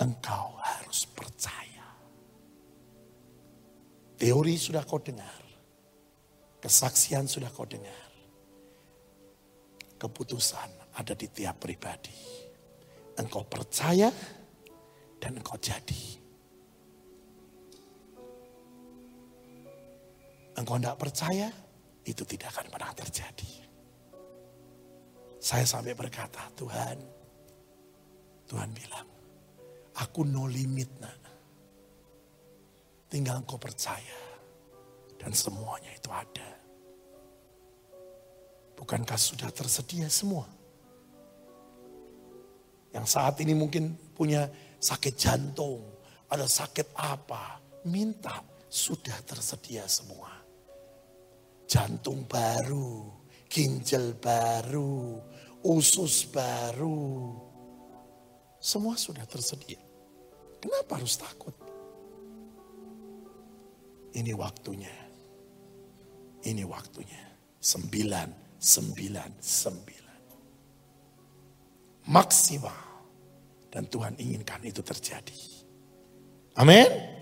[0.00, 1.86] engkau harus percaya.
[4.20, 5.44] Teori sudah kau dengar.
[6.60, 8.10] Kesaksian sudah kau dengar.
[9.96, 12.16] Keputusan ada di tiap pribadi.
[13.16, 14.08] Engkau percaya
[15.20, 16.04] dan engkau jadi.
[20.56, 21.48] Engkau tidak percaya,
[22.10, 23.52] itu tidak akan pernah terjadi.
[25.40, 26.98] Saya sampai berkata, Tuhan,
[28.44, 29.08] Tuhan bilang,
[29.96, 31.18] aku no limit nak.
[33.10, 34.20] Tinggal engkau percaya.
[35.20, 36.50] Dan semuanya itu ada.
[38.76, 40.48] Bukankah sudah tersedia semua?
[42.90, 44.48] Yang saat ini mungkin punya
[44.80, 45.84] sakit jantung,
[46.32, 48.40] ada sakit apa, minta,
[48.70, 50.39] sudah tersedia semua.
[51.70, 53.06] Jantung baru,
[53.46, 55.22] ginjal baru,
[55.62, 57.38] usus baru,
[58.60, 59.80] semua sudah tersedia.
[60.60, 61.56] Kenapa harus takut?
[64.12, 64.92] Ini waktunya.
[66.44, 67.24] Ini waktunya.
[67.56, 70.22] Sembilan, sembilan, sembilan.
[72.10, 72.82] Maksimal.
[73.70, 75.40] Dan Tuhan inginkan itu terjadi.
[76.60, 77.16] Amin.